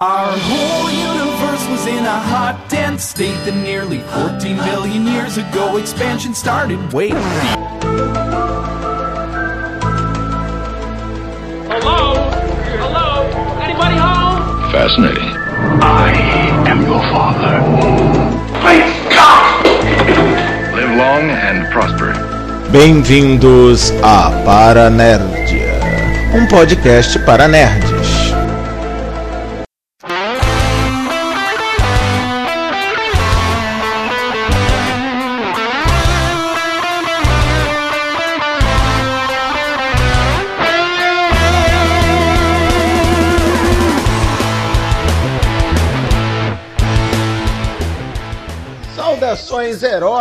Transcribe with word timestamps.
Our 0.00 0.36
whole 0.36 0.90
universe 0.90 1.68
was 1.70 1.86
in 1.86 2.04
a 2.04 2.18
hot, 2.18 2.66
dense 2.68 3.04
state 3.04 3.38
that 3.44 3.54
nearly 3.54 4.00
14 4.00 4.56
billion 4.56 5.06
years 5.06 5.38
ago 5.38 5.76
expansion 5.76 6.34
started. 6.34 6.80
Wait. 6.92 7.14
Hello? 11.70 12.18
Hello? 12.82 13.22
Anybody 13.62 13.94
home? 13.94 14.42
Fascinating. 14.74 15.30
I 15.78 16.10
am 16.66 16.82
your 16.82 16.98
father. 17.14 17.54
Great 18.66 18.90
Scott! 19.06 19.62
Live 20.74 20.90
long 20.98 21.30
and 21.30 21.70
prosper. 21.72 22.18
Bem-vindos 22.72 23.92
a 24.02 24.42
Paranerdia, 24.42 25.78
um 26.34 26.48
podcast 26.48 27.16
para 27.24 27.46
nerds. 27.46 27.93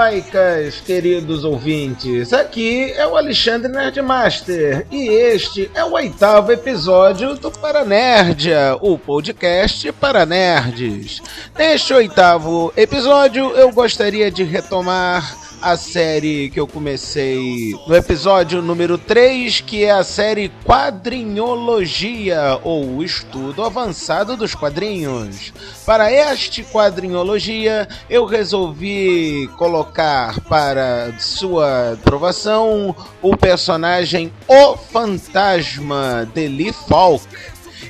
Heróicas, 0.03 0.81
queridos 0.81 1.45
ouvintes. 1.45 2.33
Aqui 2.33 2.91
é 2.91 3.07
o 3.07 3.15
Alexandre 3.15 3.71
Nerdmaster 3.71 4.85
e 4.91 5.07
este 5.07 5.71
é 5.73 5.81
o 5.85 5.93
oitavo 5.93 6.51
episódio 6.51 7.35
do 7.35 7.49
Paranerdia, 7.49 8.77
o 8.81 8.97
podcast 8.97 9.89
para 9.93 10.25
nerds. 10.25 11.21
Neste 11.57 11.93
oitavo 11.93 12.73
episódio, 12.75 13.51
eu 13.51 13.71
gostaria 13.71 14.29
de 14.29 14.43
retomar 14.43 15.42
a 15.63 15.77
série 15.77 16.49
que 16.49 16.59
eu 16.59 16.67
comecei 16.67 17.73
no 17.87 17.95
episódio 17.95 18.61
número 18.61 18.97
3, 18.97 19.61
que 19.61 19.85
é 19.85 19.91
a 19.91 20.03
série 20.03 20.51
Quadrinhologia, 20.65 22.59
ou 22.63 23.01
Estudo 23.01 23.63
Avançado 23.63 24.35
dos 24.35 24.53
Quadrinhos. 24.53 25.53
Para 25.85 26.11
este 26.11 26.63
Quadrinhologia, 26.65 27.87
eu 28.09 28.25
resolvi 28.25 29.49
colocar 29.57 30.37
para 30.41 31.13
sua 31.17 31.93
aprovação 31.93 32.93
o 33.21 33.37
personagem 33.37 34.33
O 34.45 34.75
Fantasma 34.75 36.29
de 36.35 36.45
Lee 36.49 36.73
Falk. 36.73 37.25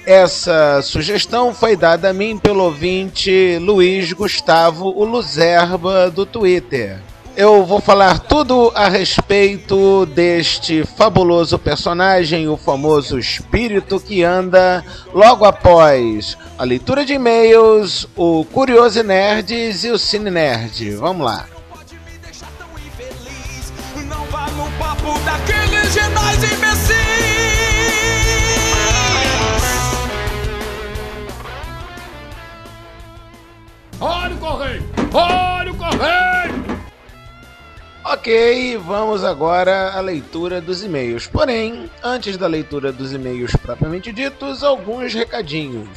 Essa 0.05 0.79
sugestão 0.83 1.55
foi 1.55 1.75
dada 1.75 2.11
a 2.11 2.13
mim 2.13 2.38
pelo 2.38 2.66
ouvinte 2.66 3.57
Luiz 3.59 4.13
Gustavo 4.13 4.94
o 4.95 5.03
Luzerba 5.03 6.11
do 6.11 6.23
Twitter 6.23 7.01
eu 7.36 7.66
vou 7.66 7.81
falar 7.81 8.20
tudo 8.20 8.72
a 8.76 8.88
respeito 8.88 10.06
deste 10.08 10.84
fabuloso 10.84 11.58
personagem, 11.58 12.48
o 12.48 12.58
famoso 12.58 13.17
espírito 13.17 14.00
que 14.00 14.23
anda, 14.23 14.84
logo 15.14 15.45
após 15.45 16.38
a 16.58 16.64
leitura 16.64 17.06
de 17.06 17.14
e-mails, 17.14 18.08
o 18.16 18.45
Curioso 18.45 19.02
Nerds 19.03 19.84
e 19.84 19.90
o 19.90 19.98
Cine 19.98 20.30
Nerd. 20.30 20.95
Vamos 20.95 21.25
lá. 21.25 21.45
Olha 34.00 34.36
o 34.36 34.38
correio! 34.38 34.84
Olha! 35.14 35.53
Ok, 38.14 38.78
vamos 38.85 39.24
agora 39.24 39.94
à 39.94 40.00
leitura 40.00 40.62
dos 40.62 40.84
e-mails. 40.84 41.25
Porém, 41.25 41.90
antes 42.03 42.38
da 42.38 42.46
leitura 42.46 42.91
dos 42.91 43.12
e-mails 43.12 43.56
propriamente 43.56 44.12
ditos, 44.12 44.63
alguns 44.63 45.16
recadinhos. 45.16 45.90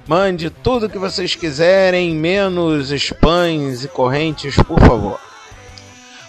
Mande 0.06 0.52
tudo 0.52 0.88
que 0.88 1.00
vocês 1.00 1.34
quiserem, 1.34 2.14
menos 2.14 2.92
spams 2.92 3.84
e 3.84 3.88
correntes, 3.88 4.56
por 4.58 4.80
favor. 4.80 5.33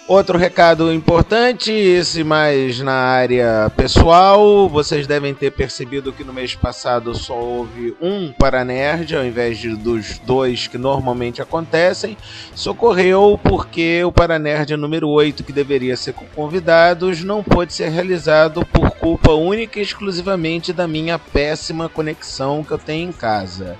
Outro 0.07 0.37
recado 0.37 0.93
importante, 0.93 1.71
esse 1.71 2.23
mais 2.23 2.79
na 2.79 2.93
área 2.93 3.71
pessoal, 3.75 4.69
vocês 4.69 5.07
devem 5.07 5.33
ter 5.33 5.49
percebido 5.49 6.13
que 6.13 6.23
no 6.23 6.31
mês 6.31 6.53
passado 6.53 7.15
só 7.15 7.33
houve 7.33 7.95
um 7.99 8.31
Paranerd 8.31 9.15
ao 9.15 9.25
invés 9.25 9.57
de, 9.57 9.75
dos 9.75 10.19
dois 10.19 10.67
que 10.67 10.77
normalmente 10.77 11.41
acontecem. 11.41 12.15
Isso 12.55 12.69
ocorreu 12.69 13.39
porque 13.41 14.03
o 14.03 14.11
Paranerd 14.11 14.77
número 14.77 15.09
8, 15.09 15.43
que 15.43 15.51
deveria 15.51 15.97
ser 15.97 16.13
com 16.13 16.25
convidados, 16.35 17.23
não 17.23 17.41
pôde 17.41 17.73
ser 17.73 17.89
realizado 17.89 18.63
por 18.63 18.91
culpa 18.91 19.31
única 19.31 19.79
e 19.79 19.81
exclusivamente 19.81 20.71
da 20.71 20.87
minha 20.87 21.17
péssima 21.17 21.89
conexão 21.89 22.63
que 22.63 22.71
eu 22.71 22.77
tenho 22.77 23.09
em 23.09 23.11
casa. 23.11 23.75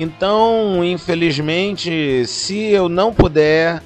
Então, 0.00 0.82
infelizmente, 0.82 2.24
se 2.26 2.62
eu 2.62 2.88
não 2.88 3.12
puder 3.12 3.82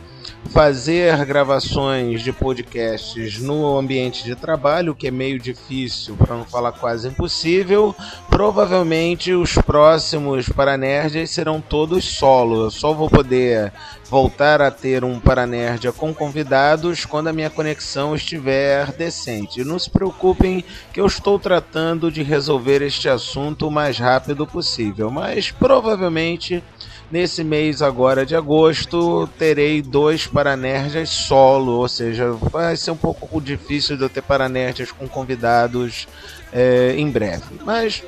fazer 0.49 1.25
gravações 1.25 2.23
de 2.23 2.33
podcasts 2.33 3.39
no 3.39 3.79
ambiente 3.79 4.25
de 4.25 4.35
trabalho, 4.35 4.95
que 4.95 5.07
é 5.07 5.11
meio 5.11 5.39
difícil, 5.39 6.17
para 6.17 6.37
não 6.37 6.45
falar 6.45 6.73
quase 6.73 7.09
impossível. 7.09 7.95
Provavelmente 8.29 9.33
os 9.33 9.55
próximos 9.55 10.49
Paranerds 10.49 11.31
serão 11.31 11.61
todos 11.61 12.05
solo. 12.05 12.65
Eu 12.65 12.71
só 12.71 12.93
vou 12.93 13.09
poder 13.09 13.73
voltar 14.11 14.61
a 14.61 14.73
ter 14.73 15.05
um 15.05 15.21
Paranerdia 15.21 15.93
com 15.93 16.13
convidados 16.13 17.05
quando 17.05 17.29
a 17.29 17.33
minha 17.33 17.49
conexão 17.49 18.15
estiver 18.15 18.91
decente. 18.93 19.63
Não 19.63 19.79
se 19.79 19.89
preocupem 19.89 20.65
que 20.93 21.01
eu 21.01 21.07
estou 21.07 21.39
tratando 21.39 22.11
de 22.11 22.23
resolver 22.23 22.83
este 22.83 23.09
assunto 23.09 23.69
o 23.69 23.71
mais 23.71 23.99
rápido 23.99 24.47
possível, 24.47 25.11
mas 25.11 25.53
provavelmente 25.53 26.63
Nesse 27.11 27.43
mês 27.43 27.83
agora 27.83 28.25
de 28.25 28.37
agosto, 28.37 29.29
terei 29.37 29.83
dois 29.83 30.29
Paranerdias 30.29 31.09
solo, 31.09 31.73
ou 31.73 31.89
seja, 31.89 32.31
vai 32.33 32.77
ser 32.77 32.93
um 32.93 32.97
pouco 32.97 33.41
difícil 33.41 33.97
de 33.97 34.05
eu 34.05 34.09
ter 34.09 34.23
Paranerdias 34.23 34.93
com 34.93 35.09
convidados 35.09 36.07
é, 36.53 36.95
em 36.97 37.11
breve. 37.11 37.43
Mas 37.65 38.05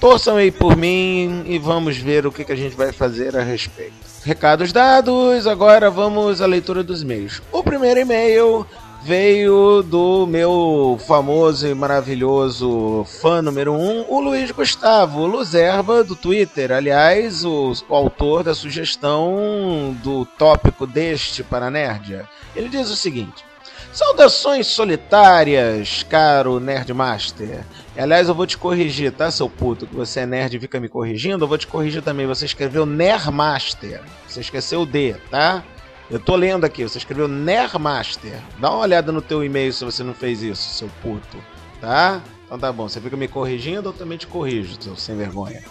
torçam 0.00 0.36
aí 0.36 0.50
por 0.50 0.74
mim 0.74 1.44
e 1.46 1.58
vamos 1.58 1.98
ver 1.98 2.26
o 2.26 2.32
que, 2.32 2.44
que 2.44 2.52
a 2.52 2.56
gente 2.56 2.74
vai 2.74 2.92
fazer 2.92 3.36
a 3.36 3.42
respeito. 3.42 3.92
Recados 4.24 4.72
dados, 4.72 5.46
agora 5.46 5.90
vamos 5.90 6.40
à 6.40 6.46
leitura 6.46 6.82
dos 6.82 7.02
e-mails. 7.02 7.42
O 7.52 7.62
primeiro 7.62 8.00
e-mail 8.00 8.66
veio 9.06 9.84
do 9.84 10.26
meu 10.26 10.98
famoso 11.06 11.68
e 11.68 11.72
maravilhoso 11.72 13.06
fã 13.20 13.40
número 13.40 13.72
um, 13.72 14.04
o 14.08 14.18
Luiz 14.18 14.50
Gustavo 14.50 15.24
Luzerba, 15.28 16.02
do 16.02 16.16
Twitter. 16.16 16.72
Aliás, 16.72 17.44
o, 17.44 17.72
o 17.88 17.94
autor 17.94 18.42
da 18.42 18.52
sugestão 18.52 19.96
do 20.02 20.24
tópico 20.24 20.88
deste 20.88 21.44
Paranerdia. 21.44 22.28
Ele 22.56 22.68
diz 22.68 22.90
o 22.90 22.96
seguinte. 22.96 23.44
Saudações 23.92 24.66
solitárias, 24.66 26.02
caro 26.02 26.58
Nerdmaster. 26.58 27.64
Aliás, 27.96 28.28
eu 28.28 28.34
vou 28.34 28.44
te 28.44 28.58
corrigir, 28.58 29.12
tá, 29.12 29.30
seu 29.30 29.48
puto? 29.48 29.86
Que 29.86 29.94
você 29.94 30.20
é 30.20 30.26
nerd 30.26 30.56
e 30.56 30.60
fica 30.60 30.80
me 30.80 30.88
corrigindo. 30.88 31.44
Eu 31.44 31.48
vou 31.48 31.56
te 31.56 31.68
corrigir 31.68 32.02
também. 32.02 32.26
Você 32.26 32.44
escreveu 32.44 32.84
Nerdmaster. 32.84 34.02
Você 34.26 34.40
esqueceu 34.40 34.80
o 34.80 34.86
D, 34.86 35.14
tá? 35.30 35.62
Eu 36.08 36.20
tô 36.20 36.36
lendo 36.36 36.64
aqui, 36.64 36.84
você 36.84 36.98
escreveu 36.98 37.26
Nermaster. 37.26 38.40
Dá 38.58 38.70
uma 38.70 38.78
olhada 38.78 39.10
no 39.10 39.20
teu 39.20 39.42
e-mail 39.42 39.72
se 39.72 39.84
você 39.84 40.04
não 40.04 40.14
fez 40.14 40.40
isso, 40.40 40.74
seu 40.74 40.88
puto. 41.02 41.36
Tá? 41.80 42.22
Então 42.46 42.58
tá 42.58 42.72
bom, 42.72 42.88
você 42.88 43.00
fica 43.00 43.16
me 43.16 43.26
corrigindo, 43.26 43.88
eu 43.88 43.92
também 43.92 44.16
te 44.16 44.26
corrijo, 44.26 44.80
seu 44.80 44.96
sem 44.96 45.16
vergonha. 45.16 45.62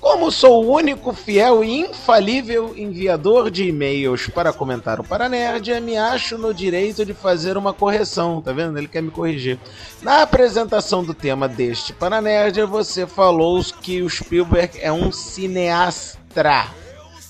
Como 0.00 0.30
sou 0.30 0.64
o 0.64 0.72
único 0.72 1.12
fiel 1.12 1.64
e 1.64 1.80
infalível 1.80 2.74
enviador 2.76 3.50
de 3.50 3.64
e-mails 3.64 4.28
para 4.28 4.52
comentar 4.52 5.00
o 5.00 5.04
Paranerd, 5.04 5.80
me 5.80 5.96
acho 5.96 6.38
no 6.38 6.54
direito 6.54 7.04
de 7.04 7.12
fazer 7.12 7.56
uma 7.56 7.72
correção, 7.72 8.40
tá 8.40 8.52
vendo? 8.52 8.78
Ele 8.78 8.86
quer 8.86 9.02
me 9.02 9.10
corrigir. 9.10 9.58
Na 10.02 10.22
apresentação 10.22 11.02
do 11.02 11.12
tema 11.12 11.48
deste 11.48 11.92
Paranerd, 11.92 12.62
você 12.66 13.04
falou 13.04 13.60
que 13.82 14.00
o 14.00 14.08
Spielberg 14.08 14.78
é 14.80 14.92
um 14.92 15.10
cineasta. 15.10 16.16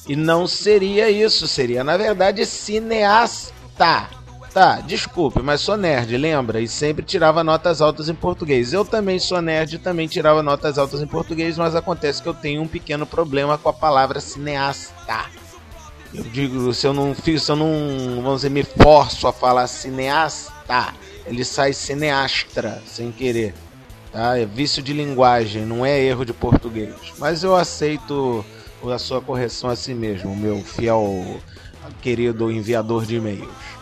E 0.08 0.14
não 0.14 0.46
seria 0.46 1.10
isso, 1.10 1.48
seria 1.48 1.82
na 1.82 1.96
verdade 1.96 2.46
cineasta. 2.46 4.08
Tá, 4.56 4.80
desculpe, 4.80 5.42
mas 5.42 5.60
sou 5.60 5.76
nerd, 5.76 6.16
lembra? 6.16 6.62
E 6.62 6.66
sempre 6.66 7.04
tirava 7.04 7.44
notas 7.44 7.82
altas 7.82 8.08
em 8.08 8.14
português. 8.14 8.72
Eu 8.72 8.86
também 8.86 9.18
sou 9.18 9.42
nerd 9.42 9.74
e 9.74 9.78
também 9.78 10.08
tirava 10.08 10.42
notas 10.42 10.78
altas 10.78 11.02
em 11.02 11.06
português, 11.06 11.58
mas 11.58 11.74
acontece 11.74 12.22
que 12.22 12.28
eu 12.28 12.32
tenho 12.32 12.62
um 12.62 12.66
pequeno 12.66 13.04
problema 13.04 13.58
com 13.58 13.68
a 13.68 13.72
palavra 13.72 14.18
cineasta. 14.18 15.26
Eu 16.14 16.24
digo, 16.24 16.72
se 16.72 16.86
eu 16.86 16.94
não 16.94 17.14
fiz, 17.14 17.42
se 17.42 17.52
eu 17.52 17.56
não, 17.56 18.22
vamos 18.22 18.36
dizer, 18.36 18.48
me 18.48 18.62
forço 18.62 19.28
a 19.28 19.32
falar 19.32 19.66
cineasta, 19.66 20.94
ele 21.26 21.44
sai 21.44 21.74
cineastra, 21.74 22.82
sem 22.86 23.12
querer. 23.12 23.52
Tá? 24.10 24.38
É 24.38 24.46
vício 24.46 24.82
de 24.82 24.94
linguagem, 24.94 25.66
não 25.66 25.84
é 25.84 26.00
erro 26.02 26.24
de 26.24 26.32
português. 26.32 26.94
Mas 27.18 27.44
eu 27.44 27.54
aceito 27.54 28.42
a 28.84 28.98
sua 28.98 29.20
correção 29.20 29.70
assim 29.70 29.94
mesmo, 29.94 30.34
meu 30.36 30.62
fiel 30.62 31.40
querido 32.02 32.50
enviador 32.50 33.04
de 33.04 33.16
e-mails. 33.16 33.75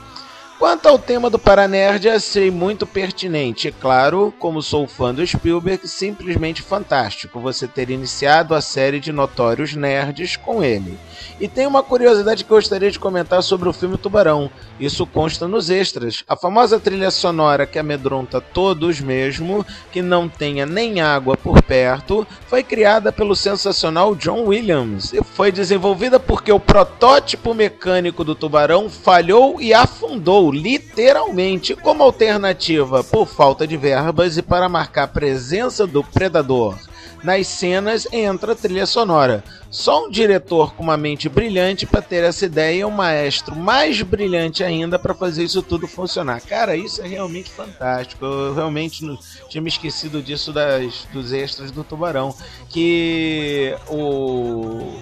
Quanto 0.56 0.86
ao 0.86 0.98
tema 0.98 1.28
do 1.28 1.38
Paranerd, 1.38 2.08
achei 2.08 2.48
muito 2.48 2.86
pertinente. 2.86 3.72
Claro, 3.72 4.32
como 4.38 4.62
sou 4.62 4.86
fã 4.86 5.12
do 5.12 5.26
Spielberg, 5.26 5.86
simplesmente 5.86 6.62
fantástico 6.62 7.40
você 7.40 7.66
ter 7.66 7.90
iniciado 7.90 8.54
a 8.54 8.60
série 8.60 9.00
de 9.00 9.12
notórios 9.12 9.74
nerds 9.74 10.36
com 10.36 10.62
ele. 10.62 10.96
E 11.40 11.48
tem 11.48 11.66
uma 11.66 11.82
curiosidade 11.82 12.44
que 12.44 12.50
gostaria 12.50 12.90
de 12.90 13.00
comentar 13.00 13.42
sobre 13.42 13.68
o 13.68 13.72
filme 13.72 13.98
Tubarão. 13.98 14.48
Isso 14.78 15.04
consta 15.04 15.48
nos 15.48 15.70
extras. 15.70 16.22
A 16.28 16.36
famosa 16.36 16.78
trilha 16.78 17.10
sonora 17.10 17.66
que 17.66 17.78
amedronta 17.78 18.40
todos 18.40 19.00
mesmo, 19.00 19.66
que 19.90 20.00
não 20.00 20.28
tenha 20.28 20.64
nem 20.64 21.00
água 21.00 21.36
por 21.36 21.60
perto, 21.62 22.24
foi 22.46 22.62
criada 22.62 23.10
pelo 23.10 23.34
sensacional 23.34 24.14
John 24.14 24.44
Williams 24.44 25.12
e 25.12 25.22
foi 25.22 25.50
desenvolvida 25.50 26.20
porque 26.20 26.52
o 26.52 26.60
protótipo 26.60 27.52
mecânico 27.52 28.22
do 28.22 28.36
Tubarão 28.36 28.88
falhou 28.88 29.60
e 29.60 29.74
afundou 29.74 30.43
literalmente 30.52 31.74
como 31.74 32.02
alternativa 32.02 33.02
por 33.04 33.26
falta 33.26 33.66
de 33.66 33.76
verbas 33.76 34.36
e 34.36 34.42
para 34.42 34.68
marcar 34.68 35.04
a 35.04 35.08
presença 35.08 35.86
do 35.86 36.02
predador. 36.02 36.76
Nas 37.24 37.46
cenas 37.46 38.06
entra 38.12 38.52
a 38.52 38.54
trilha 38.54 38.84
sonora. 38.84 39.42
Só 39.70 40.04
um 40.04 40.10
diretor 40.10 40.74
com 40.74 40.82
uma 40.82 40.96
mente 40.96 41.26
brilhante 41.26 41.86
para 41.86 42.02
ter 42.02 42.22
essa 42.22 42.44
ideia 42.44 42.80
e 42.80 42.84
um 42.84 42.90
maestro 42.90 43.56
mais 43.56 44.02
brilhante 44.02 44.62
ainda 44.62 44.98
para 44.98 45.14
fazer 45.14 45.42
isso 45.42 45.62
tudo 45.62 45.88
funcionar. 45.88 46.42
Cara, 46.42 46.76
isso 46.76 47.00
é 47.00 47.08
realmente 47.08 47.50
fantástico. 47.50 48.26
Eu 48.26 48.54
realmente 48.54 49.02
não, 49.02 49.18
tinha 49.48 49.62
me 49.62 49.70
esquecido 49.70 50.22
disso 50.22 50.52
das, 50.52 51.08
dos 51.14 51.32
extras 51.32 51.70
do 51.70 51.82
Tubarão. 51.82 52.34
Que 52.68 53.74
o 53.88 54.98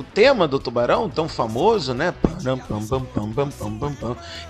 o 0.00 0.04
tema 0.04 0.48
do 0.48 0.58
tubarão, 0.58 1.10
tão 1.10 1.28
famoso, 1.28 1.92
né? 1.92 2.14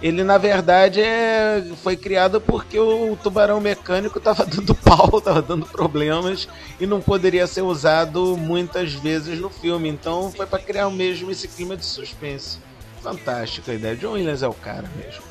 Ele 0.01 0.23
na 0.23 0.39
verdade 0.39 1.01
é, 1.01 1.65
foi 1.83 1.97
criado 1.97 2.41
porque 2.41 2.79
o 2.79 3.17
tubarão 3.21 3.61
mecânico 3.61 4.19
estava 4.19 4.47
dando 4.47 4.75
pau, 4.77 5.19
estava 5.19 5.43
dando 5.43 5.67
problemas 5.67 6.49
e 6.79 6.87
não 6.87 7.01
poderia 7.01 7.47
ser 7.49 7.63
usado 7.63 8.37
muitas 8.37 8.93
vezes 8.95 9.41
no 9.41 9.51
filme. 9.51 9.89
Então 9.89 10.31
foi 10.31 10.47
para 10.47 10.61
criar 10.61 10.89
mesmo 10.91 11.31
esse 11.31 11.49
clima 11.49 11.77
de 11.77 11.85
suspense. 11.85 12.59
Fantástica 13.03 13.73
a 13.73 13.75
ideia. 13.75 13.97
John 13.97 14.13
Williams 14.13 14.43
é 14.43 14.49
o 14.49 14.55
cara 14.55 14.89
mesmo. 14.97 15.23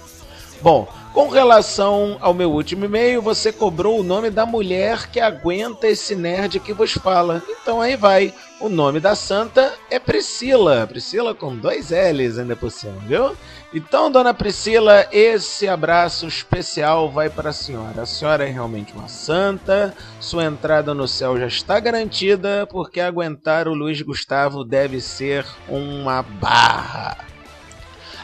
Bom, 0.62 0.88
com 1.14 1.30
relação 1.30 2.18
ao 2.20 2.34
meu 2.34 2.52
último 2.52 2.86
e-mail, 2.86 3.22
você 3.22 3.52
cobrou 3.52 4.00
o 4.00 4.04
nome 4.04 4.30
da 4.30 4.46
mulher 4.46 5.10
que 5.10 5.20
aguenta 5.20 5.88
esse 5.88 6.16
nerd 6.16 6.60
que 6.60 6.74
vos 6.74 6.94
fala. 6.94 7.42
Então 7.50 7.82
aí 7.82 7.96
vai. 7.96 8.34
O 8.60 8.68
nome 8.68 9.00
da 9.00 9.16
santa 9.16 9.74
é 9.90 9.98
Priscila. 9.98 10.86
Priscila 10.86 11.34
com 11.34 11.56
dois 11.56 11.92
L's 11.92 12.38
ainda 12.38 12.56
por 12.56 12.70
cima, 12.70 12.98
viu? 13.08 13.36
Então, 13.74 14.12
dona 14.12 14.34
Priscila, 14.34 15.08
esse 15.12 15.68
abraço 15.68 16.28
especial 16.28 17.10
vai 17.10 17.30
para 17.30 17.52
a 17.52 17.54
senhora. 17.54 18.02
A 18.02 18.06
senhora 18.06 18.48
é 18.48 18.52
realmente 18.52 18.94
uma 18.94 19.08
santa. 19.08 19.96
Sua 20.20 20.44
entrada 20.44 20.94
no 20.94 21.08
céu 21.08 21.40
já 21.40 21.48
está 21.48 21.80
garantida, 21.80 22.68
porque 22.70 23.00
aguentar 23.00 23.68
o 23.68 23.74
Luiz 23.74 24.02
Gustavo 24.02 24.64
deve 24.64 25.00
ser 25.00 25.46
uma 25.70 26.22
barra. 26.22 27.18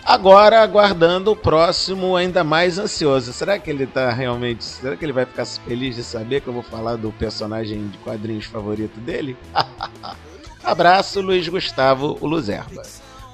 Agora 0.05 0.61
aguardando 0.61 1.31
o 1.31 1.35
próximo 1.35 2.15
ainda 2.15 2.43
mais 2.43 2.77
ansioso. 2.77 3.33
Será 3.33 3.57
que 3.57 3.71
ele 3.71 3.87
tá 3.87 4.11
realmente. 4.11 4.63
Será 4.63 4.95
que 4.95 5.03
ele 5.03 5.11
vai 5.11 5.25
ficar 5.25 5.47
feliz 5.47 5.95
de 5.95 6.03
saber 6.03 6.41
que 6.41 6.47
eu 6.47 6.53
vou 6.53 6.61
falar 6.61 6.95
do 6.95 7.11
personagem 7.11 7.87
de 7.87 7.97
quadrinhos 7.97 8.45
favorito 8.45 8.99
dele? 8.99 9.35
Abraço, 10.63 11.21
Luiz 11.21 11.47
Gustavo, 11.47 12.19
Luzerba. 12.21 12.83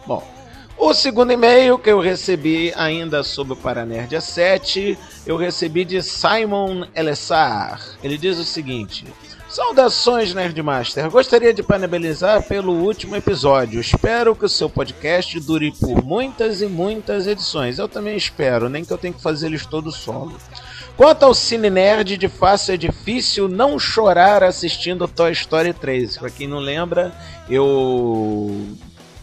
Bom, 0.07 0.25
o 0.77 0.94
segundo 0.94 1.33
e-mail 1.33 1.77
que 1.77 1.91
eu 1.91 2.00
recebi 2.00 2.73
ainda 2.77 3.21
sobre 3.21 3.51
o 3.51 3.57
Paranerd 3.57 4.21
7, 4.21 4.97
eu 5.25 5.35
recebi 5.35 5.83
de 5.83 6.01
Simon 6.01 6.85
Elessar. 6.95 7.81
Ele 8.01 8.18
diz 8.18 8.38
o 8.38 8.45
seguinte: 8.45 9.06
Saudações, 9.51 10.33
Nerdmaster. 10.33 11.12
Gostaria 11.12 11.53
de 11.53 11.62
parabenizar 11.62 12.42
pelo 12.44 12.71
último 12.71 13.18
episódio. 13.18 13.81
Espero 13.81 14.33
que 14.33 14.45
o 14.45 14.50
seu 14.50 14.69
podcast 14.69 15.38
dure 15.42 15.74
por 15.77 16.01
muitas 16.01 16.62
e 16.62 16.68
muitas 16.68 17.27
edições. 17.27 17.77
Eu 17.77 17.89
também 17.89 18.15
espero, 18.15 18.69
nem 18.69 18.86
que 18.86 18.94
eu 18.94 18.98
tenha 18.98 19.13
que 19.13 19.21
fazer 19.21 19.48
eles 19.48 19.65
todos 19.65 19.95
solo. 19.98 20.38
Quanto 20.95 21.24
ao 21.24 21.33
Cine 21.33 21.69
Nerd, 21.69 22.15
de 22.15 22.30
fácil 22.30 22.75
é 22.75 22.77
difícil 22.77 23.50
não 23.50 23.77
chorar 23.77 24.42
assistindo 24.42 25.06
Toy 25.06 25.33
Story 25.33 25.74
3. 25.74 26.18
Para 26.18 26.30
quem 26.30 26.47
não 26.47 26.59
lembra, 26.59 27.12
eu 27.50 28.56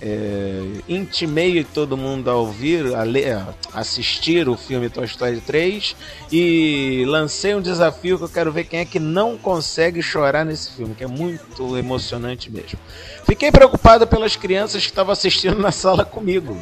é, 0.01 0.63
intimei 0.89 1.65
todo 1.65 1.97
mundo 1.97 2.31
a 2.31 2.37
ouvir, 2.37 2.95
a 2.95 3.03
ler, 3.03 3.37
a 3.37 3.55
assistir 3.75 4.49
o 4.49 4.57
filme 4.57 4.89
Toy 4.89 5.05
Story 5.05 5.41
3 5.41 5.97
e 6.31 7.05
lancei 7.07 7.55
um 7.55 7.61
desafio 7.61 8.17
que 8.17 8.25
eu 8.25 8.29
quero 8.29 8.53
ver 8.53 8.65
quem 8.65 8.81
é 8.81 8.85
que 8.85 9.01
não 9.01 9.37
consegue 9.37 10.01
chorar 10.03 10.45
nesse 10.45 10.71
filme, 10.73 10.95
que 10.95 11.05
é 11.05 11.09
muito 11.09 11.77
emocionante 11.77 12.51
mesmo. 12.51 12.79
Fiquei 13.25 13.51
preocupado 13.51 14.07
pelas 14.07 14.37
crianças 14.37 14.83
que 14.83 14.91
estavam 14.91 15.13
assistindo 15.13 15.59
na 15.59 15.73
sala 15.73 16.05
comigo. 16.05 16.57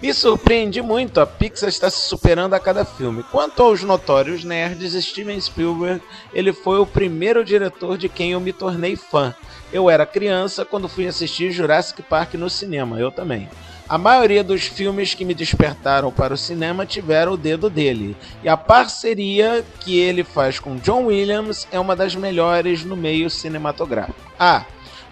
Me 0.00 0.14
surpreendi 0.14 0.80
muito, 0.80 1.20
a 1.20 1.26
Pixar 1.26 1.68
está 1.68 1.90
se 1.90 2.08
superando 2.08 2.54
a 2.54 2.60
cada 2.60 2.84
filme. 2.84 3.24
Quanto 3.32 3.64
aos 3.64 3.82
notórios 3.82 4.44
nerds, 4.44 4.92
Steven 5.04 5.40
Spielberg, 5.40 6.00
ele 6.32 6.52
foi 6.52 6.78
o 6.78 6.86
primeiro 6.86 7.44
diretor 7.44 7.98
de 7.98 8.08
quem 8.08 8.30
eu 8.30 8.38
me 8.38 8.52
tornei 8.52 8.94
fã. 8.94 9.34
Eu 9.72 9.90
era 9.90 10.06
criança 10.06 10.64
quando 10.64 10.88
fui 10.88 11.08
assistir 11.08 11.50
Jurassic 11.50 12.00
Park 12.02 12.34
no 12.34 12.48
cinema, 12.48 13.00
eu 13.00 13.10
também. 13.10 13.48
A 13.88 13.98
maioria 13.98 14.44
dos 14.44 14.66
filmes 14.66 15.14
que 15.14 15.24
me 15.24 15.34
despertaram 15.34 16.12
para 16.12 16.34
o 16.34 16.38
cinema 16.38 16.86
tiveram 16.86 17.32
o 17.32 17.36
dedo 17.36 17.68
dele, 17.68 18.16
e 18.44 18.48
a 18.48 18.56
parceria 18.56 19.64
que 19.80 19.98
ele 19.98 20.22
faz 20.22 20.60
com 20.60 20.76
John 20.76 21.06
Williams 21.06 21.66
é 21.72 21.80
uma 21.80 21.96
das 21.96 22.14
melhores 22.14 22.84
no 22.84 22.96
meio 22.96 23.28
cinematográfico. 23.28 24.14
Ah, 24.38 24.64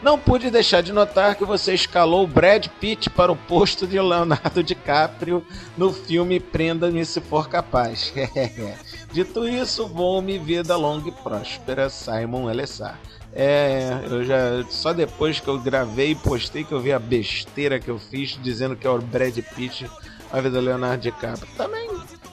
não 0.06 0.16
pude 0.16 0.52
deixar 0.52 0.84
de 0.84 0.92
notar 0.92 1.34
que 1.34 1.44
você 1.44 1.74
escalou 1.74 2.28
Brad 2.28 2.68
Pitt 2.80 3.10
para 3.10 3.32
o 3.32 3.34
posto 3.34 3.88
de 3.88 3.98
Leonardo 3.98 4.62
DiCaprio 4.62 5.44
no 5.76 5.92
filme 5.92 6.38
Prenda-me 6.38 7.04
se 7.04 7.20
for 7.20 7.48
capaz. 7.48 8.14
Dito 9.10 9.48
isso, 9.48 9.88
vou-me 9.88 10.38
vida 10.38 10.76
longa 10.76 11.08
e 11.08 11.12
próspera, 11.12 11.90
Simon 11.90 12.48
Elessar. 12.48 13.00
É, 13.34 13.98
eu 14.08 14.24
já. 14.24 14.62
Só 14.70 14.92
depois 14.92 15.40
que 15.40 15.48
eu 15.48 15.58
gravei 15.58 16.12
e 16.12 16.14
postei 16.14 16.62
que 16.62 16.70
eu 16.70 16.80
vi 16.80 16.92
a 16.92 17.00
besteira 17.00 17.80
que 17.80 17.90
eu 17.90 17.98
fiz 17.98 18.38
dizendo 18.40 18.76
que 18.76 18.86
é 18.86 18.90
o 18.90 18.98
Brad 18.98 19.36
Pitt 19.56 19.90
a 20.30 20.40
vida 20.40 20.60
do 20.60 20.64
Leonardo 20.64 21.02
DiCaprio. 21.02 21.48
Também 21.56 21.90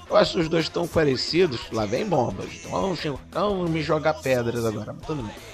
eu 0.08 0.16
acho 0.16 0.34
que 0.34 0.42
os 0.42 0.48
dois 0.48 0.70
tão 0.70 0.88
parecidos. 0.88 1.60
Lá 1.72 1.88
vem 1.88 2.06
bombas. 2.06 2.52
Então 2.54 2.96
vamos, 3.32 3.70
me 3.72 3.82
jogar 3.82 4.14
pedras 4.14 4.64
agora. 4.64 4.96
Tudo 5.08 5.24
bem. 5.24 5.53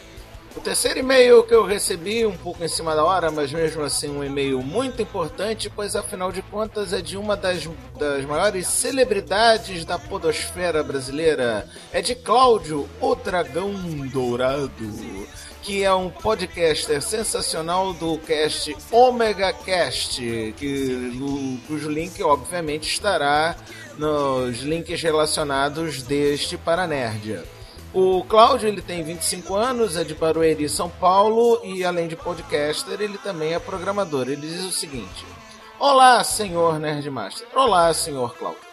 O 0.55 0.61
terceiro 0.61 0.99
e-mail 0.99 1.43
que 1.43 1.53
eu 1.53 1.63
recebi, 1.63 2.25
um 2.25 2.35
pouco 2.35 2.63
em 2.63 2.67
cima 2.67 2.95
da 2.95 3.03
hora, 3.03 3.29
mas 3.29 3.51
mesmo 3.51 3.83
assim 3.83 4.09
um 4.09 4.23
e-mail 4.23 4.61
muito 4.61 5.01
importante, 5.01 5.69
pois 5.69 5.95
afinal 5.95 6.31
de 6.31 6.41
contas 6.41 6.91
é 6.91 7.01
de 7.01 7.17
uma 7.17 7.37
das, 7.37 7.69
das 7.97 8.25
maiores 8.25 8.67
celebridades 8.67 9.85
da 9.85 9.99
podosfera 9.99 10.83
brasileira. 10.83 11.67
É 11.93 12.01
de 12.01 12.15
Cláudio, 12.15 12.89
o 12.99 13.15
Dragão 13.15 13.73
Dourado. 14.11 14.69
que 15.61 15.83
é 15.83 15.93
um 15.93 16.09
podcaster 16.09 17.01
sensacional 17.01 17.93
do 17.93 18.17
cast 18.17 18.75
Omega 18.91 19.53
Cast, 19.53 20.19
que, 20.57 21.61
cujo 21.67 21.89
link 21.89 22.21
obviamente 22.23 22.89
estará 22.91 23.55
nos 23.97 24.61
links 24.61 25.01
relacionados 25.01 26.01
deste 26.01 26.57
Paranerdia. 26.57 27.43
O 27.91 28.23
Cláudio 28.23 28.67
ele 28.67 28.83
tem 28.83 29.03
25 29.03 29.55
anos, 29.55 29.97
é 29.97 30.03
de 30.03 30.13
Barueri, 30.13 30.69
São 30.69 30.89
Paulo, 30.89 31.59
e 31.63 31.83
além 31.83 32.07
de 32.07 32.15
podcaster, 32.15 33.01
ele 33.01 33.17
também 33.17 33.55
é 33.55 33.59
programador. 33.59 34.29
Ele 34.29 34.35
diz 34.47 34.63
o 34.63 34.71
seguinte: 34.71 35.25
Olá, 35.79 36.23
senhor 36.23 36.79
Nerdmaster. 36.79 37.47
Olá, 37.55 37.91
senhor 37.91 38.35
Cláudio. 38.35 38.69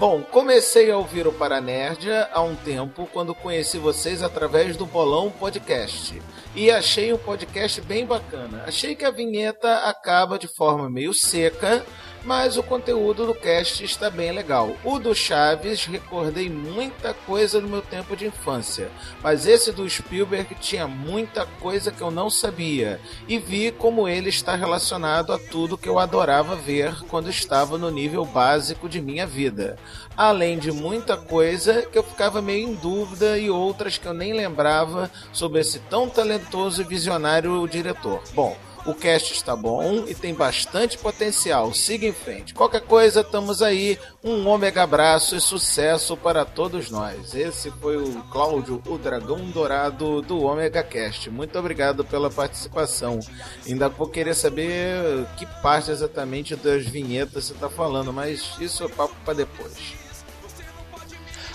Bom, 0.00 0.22
comecei 0.22 0.90
a 0.90 0.96
ouvir 0.96 1.28
o 1.28 1.32
Paranerdia 1.32 2.28
há 2.32 2.40
um 2.40 2.56
tempo, 2.56 3.08
quando 3.12 3.34
conheci 3.34 3.78
vocês 3.78 4.22
através 4.22 4.76
do 4.76 4.86
Bolão 4.86 5.30
Podcast. 5.30 6.20
E 6.56 6.70
achei 6.70 7.12
o 7.12 7.18
podcast 7.18 7.80
bem 7.82 8.04
bacana. 8.04 8.64
Achei 8.66 8.96
que 8.96 9.04
a 9.04 9.10
vinheta 9.10 9.72
acaba 9.84 10.38
de 10.38 10.48
forma 10.48 10.90
meio 10.90 11.14
seca, 11.14 11.84
mas 12.24 12.56
o 12.56 12.62
conteúdo 12.62 13.26
do 13.26 13.34
cast 13.34 13.84
está 13.84 14.10
bem 14.10 14.32
legal. 14.32 14.76
O 14.84 14.98
do 14.98 15.14
Chaves, 15.14 15.84
recordei 15.86 16.48
muita 16.48 17.14
coisa 17.14 17.60
do 17.60 17.68
meu 17.68 17.82
tempo 17.82 18.16
de 18.16 18.26
infância, 18.26 18.90
mas 19.22 19.46
esse 19.46 19.72
do 19.72 19.88
Spielberg 19.88 20.54
tinha 20.56 20.86
muita 20.86 21.46
coisa 21.46 21.90
que 21.90 22.02
eu 22.02 22.10
não 22.10 22.28
sabia 22.28 23.00
e 23.26 23.38
vi 23.38 23.70
como 23.72 24.08
ele 24.08 24.28
está 24.28 24.54
relacionado 24.54 25.32
a 25.32 25.38
tudo 25.38 25.78
que 25.78 25.88
eu 25.88 25.98
adorava 25.98 26.56
ver 26.56 26.94
quando 27.08 27.30
estava 27.30 27.78
no 27.78 27.90
nível 27.90 28.24
básico 28.24 28.88
de 28.88 29.00
minha 29.00 29.26
vida. 29.26 29.78
Além 30.16 30.58
de 30.58 30.70
muita 30.70 31.16
coisa 31.16 31.82
que 31.82 31.96
eu 31.96 32.02
ficava 32.02 32.42
meio 32.42 32.68
em 32.68 32.74
dúvida 32.74 33.38
e 33.38 33.48
outras 33.48 33.96
que 33.96 34.06
eu 34.06 34.12
nem 34.12 34.32
lembrava 34.32 35.10
sobre 35.32 35.60
esse 35.60 35.78
tão 35.78 36.08
talentoso 36.08 36.82
e 36.82 36.84
visionário 36.84 37.66
diretor. 37.68 38.22
Bom, 38.34 38.56
o 38.86 38.94
cast 38.94 39.32
está 39.32 39.54
bom 39.54 40.04
e 40.06 40.14
tem 40.14 40.34
bastante 40.34 40.98
potencial. 40.98 41.72
Siga 41.74 42.06
em 42.06 42.12
frente. 42.12 42.54
Qualquer 42.54 42.82
coisa, 42.82 43.20
estamos 43.20 43.62
aí. 43.62 43.98
Um 44.22 44.46
ômega 44.46 44.82
abraço 44.82 45.36
e 45.36 45.40
sucesso 45.40 46.16
para 46.16 46.44
todos 46.44 46.90
nós. 46.90 47.34
Esse 47.34 47.70
foi 47.70 47.96
o 47.96 48.22
Cláudio, 48.30 48.82
o 48.86 48.98
dragão 48.98 49.38
dourado 49.50 50.22
do 50.22 50.44
Omega 50.44 50.82
Cast. 50.82 51.30
Muito 51.30 51.58
obrigado 51.58 52.04
pela 52.04 52.30
participação. 52.30 53.20
Ainda 53.66 53.88
vou 53.88 54.08
querer 54.08 54.34
saber 54.34 55.26
que 55.36 55.46
parte 55.62 55.90
exatamente 55.90 56.56
das 56.56 56.84
vinhetas 56.84 57.44
você 57.44 57.52
está 57.52 57.68
falando, 57.68 58.12
mas 58.12 58.54
isso 58.60 58.84
é 58.84 58.88
papo 58.88 59.14
para 59.24 59.34
depois. 59.34 59.99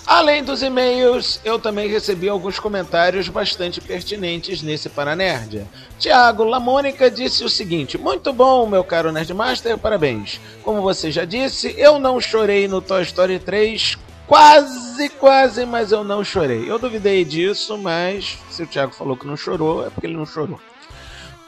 Além 0.06 0.44
dos 0.44 0.62
e-mails, 0.62 1.40
eu 1.44 1.58
também 1.58 1.88
recebi 1.88 2.28
alguns 2.28 2.60
comentários 2.60 3.28
bastante 3.28 3.80
pertinentes 3.80 4.62
nesse 4.62 4.88
Paranerdia. 4.88 5.66
Tiago 5.98 6.44
Lamônica 6.44 7.10
disse 7.10 7.42
o 7.42 7.48
seguinte: 7.48 7.98
Muito 7.98 8.32
bom, 8.32 8.68
meu 8.68 8.84
caro 8.84 9.10
Nerdmaster, 9.10 9.76
parabéns. 9.76 10.40
Como 10.62 10.80
você 10.80 11.10
já 11.10 11.24
disse, 11.24 11.74
eu 11.76 11.98
não 11.98 12.20
chorei 12.20 12.68
no 12.68 12.80
Toy 12.80 13.02
Story 13.02 13.40
3. 13.40 13.98
Quase, 14.28 15.08
quase, 15.08 15.66
mas 15.66 15.90
eu 15.90 16.04
não 16.04 16.22
chorei. 16.22 16.70
Eu 16.70 16.78
duvidei 16.78 17.24
disso, 17.24 17.76
mas 17.76 18.38
se 18.48 18.62
o 18.62 18.66
Thiago 18.66 18.92
falou 18.92 19.16
que 19.16 19.26
não 19.26 19.36
chorou, 19.36 19.86
é 19.86 19.90
porque 19.90 20.06
ele 20.06 20.16
não 20.16 20.26
chorou. 20.26 20.60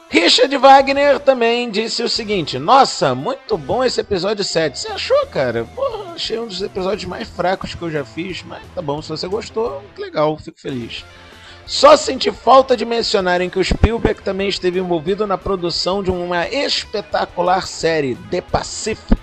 Richard 0.09 0.57
Wagner 0.57 1.19
também 1.19 1.69
disse 1.69 2.01
o 2.03 2.09
seguinte: 2.09 2.59
Nossa, 2.59 3.15
muito 3.15 3.57
bom 3.57 3.85
esse 3.85 4.01
episódio 4.01 4.43
7. 4.43 4.79
Você 4.79 4.87
achou, 4.89 5.27
cara? 5.27 5.65
Porra, 5.75 5.98
achei 6.19 6.37
um 6.37 6.47
dos 6.47 6.61
episódios 6.61 7.05
mais 7.05 7.29
fracos 7.29 7.73
que 7.73 7.81
eu 7.81 7.89
já 7.89 8.03
fiz, 8.03 8.43
mas 8.43 8.61
tá 8.75 8.81
bom, 8.81 9.01
se 9.01 9.07
você 9.07 9.25
gostou, 9.25 9.81
legal, 9.97 10.37
fico 10.37 10.59
feliz. 10.59 11.05
Só 11.65 11.95
senti 11.95 12.29
falta 12.29 12.75
de 12.75 12.83
mencionarem 12.83 13.49
que 13.49 13.57
o 13.57 13.63
Spielberg 13.63 14.21
também 14.21 14.49
esteve 14.49 14.79
envolvido 14.79 15.25
na 15.25 15.37
produção 15.37 16.03
de 16.03 16.11
uma 16.11 16.45
espetacular 16.49 17.65
série, 17.65 18.15
The 18.29 18.41
Pacific, 18.41 19.21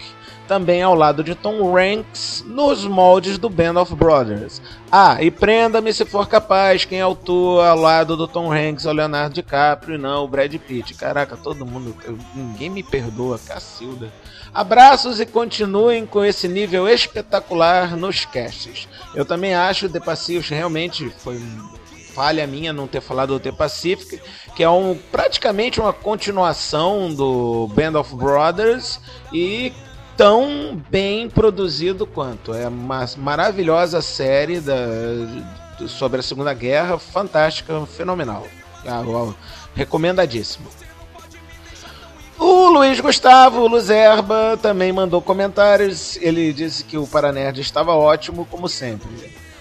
também 0.49 0.83
ao 0.83 0.95
lado 0.95 1.23
de 1.23 1.35
Tom 1.35 1.77
Hanks, 1.77 2.45
nos 2.47 2.87
moldes 2.87 3.37
do 3.37 3.51
Band 3.51 3.79
of 3.79 3.95
Brothers. 3.95 4.63
Ah, 4.91 5.23
e 5.23 5.31
prenda-me 5.31 5.93
se 5.93 6.07
for 6.07 6.27
capaz, 6.29 6.87
quem 6.87 7.01
autua 7.01 7.69
ao 7.69 7.79
lado 7.79 8.17
do 8.17 8.27
Tom 8.27 8.51
Hanks 8.51 8.87
é 8.87 8.89
o 8.89 8.93
Leonardo 8.93 9.35
DiCaprio 9.35 9.97
e 9.97 9.99
não 9.99 10.25
o 10.25 10.29
Brad 10.29 10.55
Pitt. 10.55 10.95
Caraca, 10.95 11.37
todo 11.37 11.67
mundo, 11.67 11.95
ninguém 12.35 12.71
me 12.71 12.83
perdoa, 12.83 13.39
Cacilda. 13.39 14.11
Abraços 14.57 15.21
e 15.21 15.27
continuem 15.27 16.07
com 16.07 16.25
esse 16.25 16.49
nível 16.49 16.89
espetacular 16.89 17.95
nos 17.95 18.25
casts. 18.25 18.89
Eu 19.15 19.23
também 19.23 19.55
acho 19.55 19.87
The 19.87 20.01
Pacific 20.01 20.49
realmente 20.55 21.11
foi 21.19 21.39
falha 22.15 22.47
minha 22.47 22.73
não 22.73 22.87
ter 22.87 23.03
falado 23.03 23.35
do 23.35 23.39
The 23.39 23.53
Pacific, 23.53 24.19
que 24.55 24.63
é 24.63 24.71
um, 24.71 24.99
praticamente 25.13 25.79
uma 25.79 25.93
continuação 25.93 27.13
do 27.13 27.69
Band 27.75 28.01
of 28.01 28.17
Brothers 28.17 28.99
e 29.31 29.75
tão 30.17 30.83
bem 30.89 31.29
produzido 31.29 32.07
quanto. 32.07 32.55
É 32.55 32.67
uma 32.67 33.05
maravilhosa 33.19 34.01
série 34.01 34.59
da, 34.59 34.75
sobre 35.87 36.21
a 36.21 36.23
Segunda 36.23 36.55
Guerra, 36.55 36.99
fantástica, 36.99 37.85
fenomenal. 37.85 38.47
Ah, 38.87 39.03
recomendadíssimo. 39.75 40.67
O 42.39 42.69
Luiz 42.69 43.01
Gustavo 43.01 43.67
Luzerba 43.67 44.59
também 44.61 44.93
mandou 44.93 45.23
comentários. 45.23 46.17
Ele 46.21 46.53
disse 46.53 46.85
que 46.85 46.99
o 46.99 47.07
Paranerd 47.07 47.61
estava 47.61 47.95
ótimo, 47.95 48.47
como 48.51 48.69
sempre. 48.69 49.09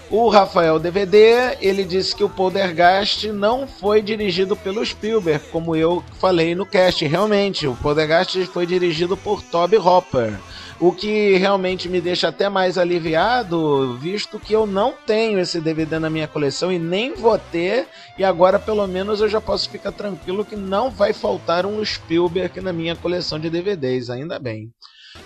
O 0.08 0.28
Rafael 0.28 0.78
DVD, 0.78 1.56
ele 1.60 1.82
disse 1.82 2.14
que 2.14 2.22
o 2.22 2.28
Poltergeist 2.28 3.32
não 3.32 3.66
foi 3.66 4.00
dirigido 4.00 4.54
pelo 4.54 4.84
Spielberg, 4.84 5.46
como 5.50 5.74
eu 5.74 6.04
falei 6.20 6.54
no 6.54 6.64
cast. 6.64 7.04
Realmente, 7.04 7.66
o 7.66 7.74
Poltergeist 7.74 8.46
foi 8.46 8.66
dirigido 8.66 9.16
por 9.16 9.42
Toby 9.42 9.78
Hopper. 9.78 10.34
O 10.78 10.92
que 10.92 11.36
realmente 11.38 11.88
me 11.88 12.02
deixa 12.02 12.28
até 12.28 12.50
mais 12.50 12.76
aliviado, 12.76 13.96
visto 13.96 14.38
que 14.38 14.52
eu 14.52 14.66
não 14.66 14.92
tenho 14.92 15.38
esse 15.38 15.58
DVD 15.58 15.98
na 15.98 16.10
minha 16.10 16.28
coleção 16.28 16.70
e 16.70 16.78
nem 16.78 17.14
vou 17.14 17.38
ter, 17.38 17.86
e 18.18 18.22
agora 18.22 18.58
pelo 18.58 18.86
menos 18.86 19.22
eu 19.22 19.28
já 19.28 19.40
posso 19.40 19.70
ficar 19.70 19.92
tranquilo 19.92 20.44
que 20.44 20.54
não 20.54 20.90
vai 20.90 21.14
faltar 21.14 21.64
um 21.64 21.82
Spielberg 21.82 22.60
na 22.60 22.74
minha 22.74 22.94
coleção 22.94 23.38
de 23.38 23.48
DVDs, 23.48 24.10
ainda 24.10 24.38
bem. 24.38 24.70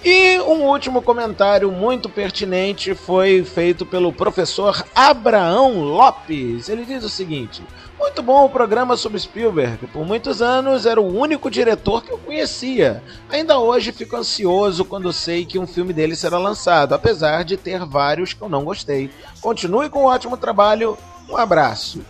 E 0.04 0.38
um 0.40 0.68
último 0.68 1.02
comentário 1.02 1.70
muito 1.72 2.08
pertinente 2.08 2.94
foi 2.94 3.42
feito 3.44 3.84
pelo 3.84 4.12
professor 4.12 4.84
Abraão 4.94 5.80
Lopes. 5.80 6.68
Ele 6.68 6.84
diz 6.84 7.02
o 7.02 7.08
seguinte: 7.08 7.60
Muito 8.00 8.22
bom 8.22 8.46
o 8.46 8.48
programa 8.48 8.96
sobre 8.96 9.20
Spielberg. 9.20 9.86
Por 9.88 10.06
muitos 10.06 10.40
anos 10.40 10.86
era 10.86 10.98
o 10.98 11.18
único 11.18 11.50
diretor 11.50 12.02
que 12.02 12.10
eu 12.10 12.16
conhecia. 12.16 13.02
Ainda 13.28 13.58
hoje 13.58 13.92
fico 13.92 14.16
ansioso 14.16 14.86
quando 14.86 15.12
sei 15.12 15.44
que 15.44 15.58
um 15.58 15.66
filme 15.66 15.92
dele 15.92 16.16
será 16.16 16.38
lançado, 16.38 16.94
apesar 16.94 17.44
de 17.44 17.58
ter 17.58 17.84
vários 17.84 18.32
que 18.32 18.40
eu 18.40 18.48
não 18.48 18.64
gostei. 18.64 19.10
Continue 19.42 19.90
com 19.90 19.98
o 19.98 20.02
um 20.04 20.06
ótimo 20.06 20.38
trabalho. 20.38 20.96
Um 21.28 21.36
abraço. 21.36 22.00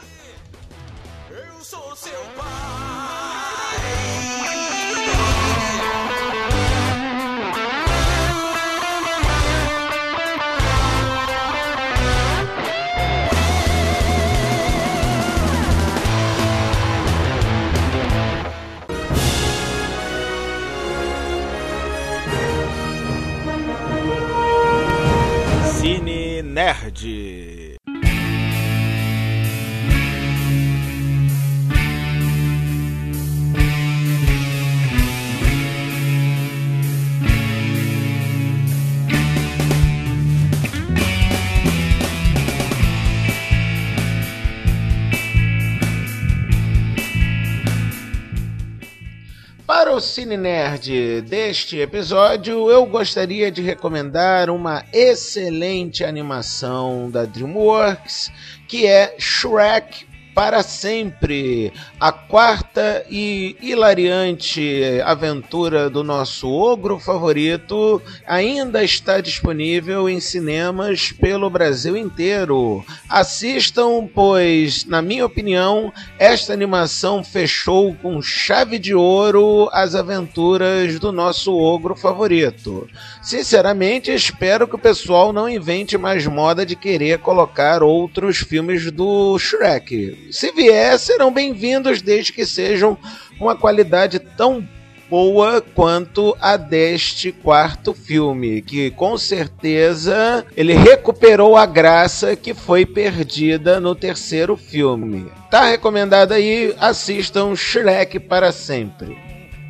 Cine 50.27 50.35
Nerd 50.35 51.21
deste 51.21 51.77
episódio, 51.77 52.69
eu 52.69 52.85
gostaria 52.85 53.49
de 53.49 53.61
recomendar 53.61 54.49
uma 54.49 54.83
excelente 54.91 56.03
animação 56.03 57.09
da 57.09 57.23
DreamWorks, 57.23 58.29
que 58.67 58.85
é 58.85 59.15
Shrek 59.17 60.05
para 60.37 60.61
sempre 60.61 61.73
a 61.99 62.11
quarta 62.11 63.03
e 63.09 63.57
hilariante 63.59 65.01
aventura 65.03 65.89
do 65.89 66.03
nosso 66.03 66.47
ogro 66.47 66.99
favorito 66.99 67.99
ainda 68.23 68.83
está 68.83 69.19
disponível 69.19 70.07
em 70.07 70.19
cinemas 70.19 71.11
pelo 71.11 71.49
Brasil 71.49 71.97
inteiro. 71.97 72.85
Assistam, 73.09 74.07
pois, 74.13 74.85
na 74.85 75.01
minha 75.01 75.25
opinião, 75.25 75.91
esta 76.19 76.53
animação 76.53 77.23
fechou 77.23 77.95
com 77.95 78.21
chave 78.21 78.77
de 78.77 78.93
ouro 78.93 79.67
as 79.73 79.95
aventuras 79.95 80.99
do 80.99 81.11
nosso 81.11 81.51
ogro 81.51 81.95
favorito. 81.95 82.87
Sinceramente, 83.23 84.13
espero 84.13 84.67
que 84.67 84.75
o 84.75 84.79
pessoal 84.79 85.33
não 85.33 85.49
invente 85.49 85.97
mais 85.97 86.27
moda 86.27 86.63
de 86.63 86.75
querer 86.75 87.17
colocar 87.17 87.81
outros 87.81 88.37
filmes 88.37 88.91
do 88.91 89.35
Shrek 89.39 90.26
se 90.31 90.51
vier, 90.51 90.97
serão 90.99 91.31
bem-vindos 91.31 92.01
desde 92.01 92.33
que 92.33 92.45
sejam 92.45 92.97
uma 93.39 93.55
qualidade 93.55 94.19
tão 94.19 94.67
boa 95.09 95.61
quanto 95.61 96.35
a 96.41 96.57
deste 96.57 97.31
quarto 97.31 97.93
filme, 97.93 98.61
que 98.61 98.91
com 98.91 99.17
certeza 99.17 100.45
ele 100.55 100.73
recuperou 100.73 101.55
a 101.55 101.65
graça 101.65 102.35
que 102.35 102.53
foi 102.53 102.85
perdida 102.85 103.79
no 103.79 103.95
terceiro 103.95 104.57
filme. 104.57 105.31
Tá 105.49 105.65
recomendado 105.65 106.33
aí, 106.33 106.75
assistam 106.77 107.55
Shrek 107.55 108.19
para 108.19 108.51
sempre. 108.51 109.17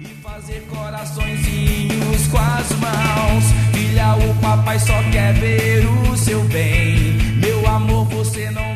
E 0.02 0.06
fazer 0.24 0.66
coraçõezinhos 0.70 2.28
com 2.32 2.38
as 2.38 2.72
mãos, 2.80 3.44
filha, 3.74 4.16
o 4.16 4.42
papai 4.42 4.80
só 4.80 5.04
quer 5.12 5.34
ver 5.34 5.86
o 6.12 6.18
seu 6.18 6.42
bem. 6.46 7.18
Meu 7.40 7.68
amor, 7.68 8.06
você 8.06 8.50
não 8.50 8.67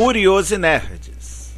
Curiose 0.00 0.56
Nerds. 0.56 1.52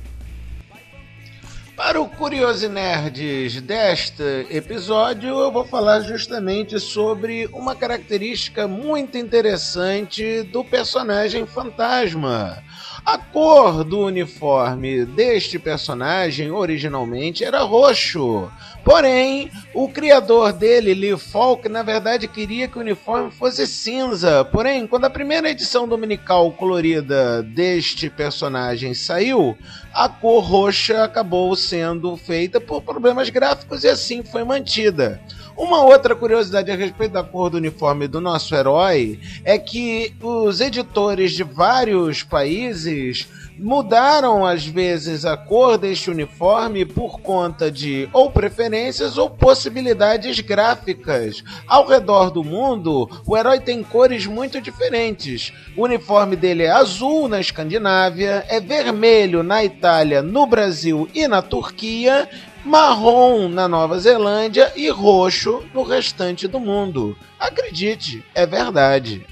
Para 1.77 2.01
o 2.01 2.09
Curiose 2.09 2.69
Nerds 2.69 3.61
deste 3.61 4.21
episódio, 4.51 5.29
eu 5.29 5.53
vou 5.53 5.65
falar 5.65 6.01
justamente 6.01 6.81
sobre 6.81 7.49
uma 7.53 7.77
característica 7.77 8.67
muito 8.67 9.17
interessante 9.17 10.43
do 10.43 10.65
personagem 10.65 11.47
fantasma. 11.47 12.61
A 13.05 13.19
cor 13.19 13.83
do 13.83 13.99
uniforme 13.99 15.05
deste 15.05 15.59
personagem 15.59 16.53
originalmente 16.53 17.45
era 17.45 17.61
roxo. 17.63 18.49
Porém, 18.85 19.51
o 19.75 19.89
criador 19.89 20.53
dele, 20.53 20.95
Lee 20.95 21.19
Falk, 21.19 21.69
na 21.69 21.83
verdade 21.83 22.29
queria 22.29 22.69
que 22.69 22.79
o 22.79 22.81
uniforme 22.81 23.33
fosse 23.33 23.67
cinza. 23.67 24.45
Porém, 24.45 24.87
quando 24.87 25.05
a 25.05 25.11
primeira 25.11 25.51
edição 25.51 25.89
dominical 25.89 26.53
colorida 26.53 27.43
deste 27.43 28.09
personagem 28.09 28.95
saiu, 28.95 29.59
a 29.93 30.09
cor 30.09 30.45
roxa 30.45 31.03
acabou 31.03 31.57
sendo 31.57 32.17
feita 32.17 32.61
por 32.61 32.83
problemas 32.83 33.29
gráficos 33.31 33.83
e 33.83 33.88
assim 33.88 34.23
foi 34.23 34.45
mantida. 34.45 35.21
Uma 35.57 35.85
outra 35.85 36.15
curiosidade 36.15 36.71
a 36.71 36.77
respeito 36.77 37.12
da 37.12 37.23
cor 37.23 37.51
do 37.51 37.57
uniforme 37.57 38.09
do 38.09 38.21
nosso 38.21 38.55
herói 38.55 39.21
é 39.45 39.59
que 39.59 40.15
os 40.21 40.61
editores 40.61 41.33
de 41.33 41.45
vários 41.45 42.23
países 42.23 43.29
mudaram 43.59 44.47
às 44.47 44.67
vezes 44.67 45.25
a 45.25 45.37
cor 45.37 45.77
deste 45.77 46.11
uniforme 46.11 46.85
por 46.85 47.21
conta 47.21 47.71
de 47.71 48.09
ou 48.12 48.31
preferências 48.31 49.19
ou 49.19 49.29
possibilidades 49.29 50.41
gráficas. 50.41 51.45
Ao 51.67 51.87
redor 51.87 52.31
do 52.31 52.43
mundo, 52.43 53.09
o 53.27 53.37
herói 53.37 53.61
tem 53.61 53.83
cores 53.83 54.27
muito 54.27 54.61
diferentes. 54.61 55.53
O 55.77 55.85
uniforme 55.85 56.35
dele 56.35 56.65
é 56.65 56.71
azul 56.71 57.29
na 57.29 57.41
Escandinávia, 57.41 58.45
é 58.49 58.59
vermelho 58.59 59.43
na 59.43 59.62
Itália, 59.65 60.23
no 60.23 60.47
Brasil 60.47 61.09
e 61.15 61.29
na 61.29 61.43
Turquia 61.43 62.29
marrom 62.64 63.48
na 63.48 63.66
Nova 63.66 63.98
Zelândia 63.98 64.72
e 64.77 64.88
roxo 64.88 65.64
no 65.75 65.83
restante 65.83 66.46
do 66.46 66.61
mundo. 66.61 67.16
Acredite, 67.38 68.25
é 68.35 68.46
verdade. 68.46 69.27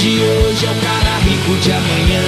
De 0.00 0.18
hoje 0.18 0.64
é 0.64 0.70
o 0.70 0.80
cara 0.80 1.18
rico 1.18 1.60
de 1.60 1.72
amanhã. 1.72 2.22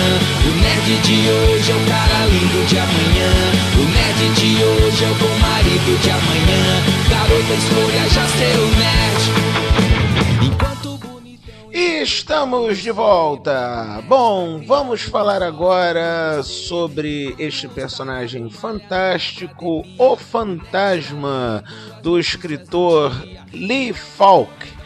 O 0.44 0.50
nerd 0.60 0.98
de 1.00 1.30
hoje 1.30 1.72
é 1.72 1.74
o 1.74 1.86
cara 1.88 2.26
lindo 2.26 2.66
de 2.66 2.78
amanhã. 2.78 3.32
O 3.80 3.84
nerd 3.88 4.34
de 4.34 4.62
hoje 4.62 5.04
é 5.04 5.08
o 5.08 5.14
bom 5.14 5.38
marido 5.38 5.98
de 6.02 6.10
amanhã. 6.10 6.82
Garota, 7.08 7.54
escolha 7.54 8.08
já 8.10 8.26
ser 8.28 8.58
nerd. 8.76 9.22
Enquanto 10.44 11.00
Estamos 11.72 12.78
de 12.78 12.90
volta! 12.90 14.02
Bom, 14.06 14.60
vamos 14.66 15.00
falar 15.00 15.42
agora 15.42 16.42
sobre 16.42 17.34
este 17.38 17.68
personagem 17.68 18.50
fantástico, 18.50 19.82
o 19.98 20.16
fantasma 20.16 21.64
do 22.02 22.18
escritor 22.18 23.16
Lee 23.54 23.94
Falk 23.94 24.81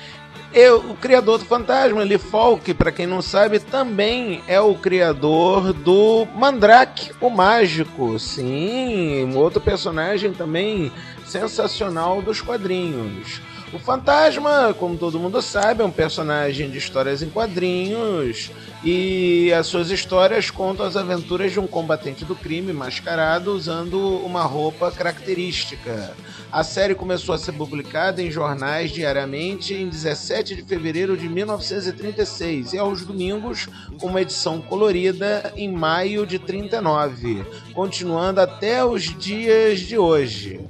eu, 0.57 0.79
o 0.79 0.97
criador 0.97 1.39
do 1.39 1.45
Fantasma, 1.45 2.03
Lee 2.03 2.17
Falk, 2.17 2.73
para 2.73 2.91
quem 2.91 3.07
não 3.07 3.21
sabe, 3.21 3.61
também 3.61 4.43
é 4.49 4.59
o 4.59 4.75
criador 4.75 5.75
do 5.75 6.27
Mandrake, 6.35 7.13
o 7.21 7.29
Mágico. 7.29 8.19
Sim, 8.19 9.27
um 9.27 9.37
outro 9.37 9.61
personagem 9.61 10.33
também 10.33 10.91
sensacional 11.27 12.23
dos 12.23 12.41
quadrinhos. 12.41 13.43
O 13.77 13.79
Fantasma, 13.79 14.75
como 14.79 14.97
todo 14.97 15.21
mundo 15.21 15.43
sabe, 15.43 15.83
é 15.83 15.85
um 15.85 15.91
personagem 15.91 16.71
de 16.71 16.79
histórias 16.79 17.21
em 17.21 17.29
quadrinhos 17.29 18.51
e 18.83 19.53
as 19.53 19.67
suas 19.67 19.91
histórias 19.91 20.51
contam 20.51 20.87
as 20.87 20.97
aventuras 20.97 21.53
de 21.53 21.61
um 21.61 21.67
combatente 21.67 22.25
do 22.25 22.35
crime 22.35 22.73
mascarado 22.73 23.53
usando 23.53 23.99
uma 24.25 24.45
roupa 24.45 24.91
característica. 24.91 26.15
A 26.51 26.65
série 26.65 26.95
começou 26.95 27.35
a 27.35 27.39
ser 27.39 27.53
publicada 27.53 28.23
em 28.23 28.31
jornais 28.31 28.91
diariamente 28.91 29.75
em 29.75 29.91
17 29.91 30.57
de 30.57 30.63
fevereiro 30.63 31.15
de 31.15 31.29
1936 31.29 32.73
e 32.73 32.79
aos 32.79 33.05
domingos 33.05 33.69
com 34.01 34.07
uma 34.07 34.23
edição 34.23 34.59
colorida 34.59 35.53
em 35.55 35.71
maio 35.71 36.27
de 36.27 36.39
39, 36.39 37.45
continuando 37.75 38.41
até 38.41 38.83
os 38.83 39.03
dias 39.19 39.81
de 39.81 39.99
hoje. 39.99 40.67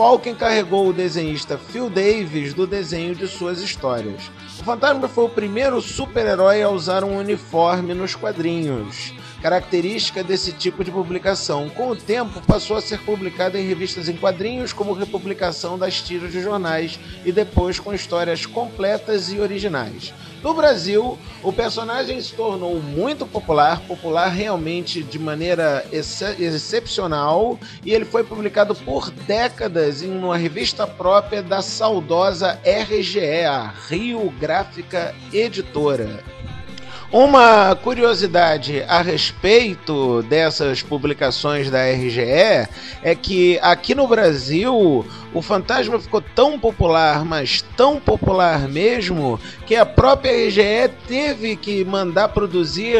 Falk 0.00 0.30
encarregou 0.30 0.88
o 0.88 0.94
desenhista 0.94 1.58
Phil 1.58 1.90
Davis 1.90 2.54
do 2.54 2.66
desenho 2.66 3.14
de 3.14 3.28
suas 3.28 3.60
histórias. 3.60 4.30
O 4.58 4.64
Fantasma 4.64 5.06
foi 5.06 5.24
o 5.24 5.28
primeiro 5.28 5.78
super-herói 5.82 6.62
a 6.62 6.70
usar 6.70 7.04
um 7.04 7.18
uniforme 7.18 7.92
nos 7.92 8.14
quadrinhos. 8.14 9.12
Característica 9.40 10.22
desse 10.22 10.52
tipo 10.52 10.84
de 10.84 10.90
publicação. 10.90 11.68
Com 11.68 11.90
o 11.90 11.96
tempo, 11.96 12.40
passou 12.46 12.76
a 12.76 12.80
ser 12.80 13.00
publicada 13.00 13.58
em 13.58 13.66
revistas 13.66 14.08
em 14.08 14.16
quadrinhos, 14.16 14.72
como 14.72 14.92
republicação 14.92 15.78
das 15.78 16.00
tiras 16.00 16.32
de 16.32 16.40
jornais, 16.40 16.98
e 17.24 17.32
depois 17.32 17.78
com 17.78 17.92
histórias 17.92 18.46
completas 18.46 19.32
e 19.32 19.40
originais. 19.40 20.12
No 20.42 20.54
Brasil, 20.54 21.18
o 21.42 21.52
personagem 21.52 22.20
se 22.20 22.32
tornou 22.32 22.80
muito 22.80 23.26
popular, 23.26 23.80
popular 23.80 24.28
realmente 24.28 25.02
de 25.02 25.18
maneira 25.18 25.84
ex 25.92 26.22
excepcional, 26.38 27.58
e 27.84 27.92
ele 27.92 28.06
foi 28.06 28.24
publicado 28.24 28.74
por 28.74 29.10
décadas 29.10 30.02
em 30.02 30.10
uma 30.10 30.38
revista 30.38 30.86
própria 30.86 31.42
da 31.42 31.60
saudosa 31.60 32.58
RGE, 32.64 33.20
Rio 33.88 34.30
Gráfica 34.40 35.14
Editora. 35.30 36.39
Uma 37.12 37.74
curiosidade 37.74 38.84
a 38.86 39.02
respeito 39.02 40.22
dessas 40.22 40.80
publicações 40.80 41.68
da 41.68 41.90
RGE 41.90 42.20
é 43.02 43.16
que 43.20 43.58
aqui 43.60 43.96
no 43.96 44.06
Brasil 44.06 45.04
o 45.32 45.40
Fantasma 45.40 45.98
ficou 46.00 46.20
tão 46.20 46.58
popular, 46.58 47.24
mas 47.24 47.62
tão 47.76 48.00
popular 48.00 48.68
mesmo, 48.68 49.38
que 49.66 49.76
a 49.76 49.86
própria 49.86 50.32
RGE 50.48 50.90
teve 51.06 51.56
que 51.56 51.84
mandar 51.84 52.28
produzir 52.28 52.98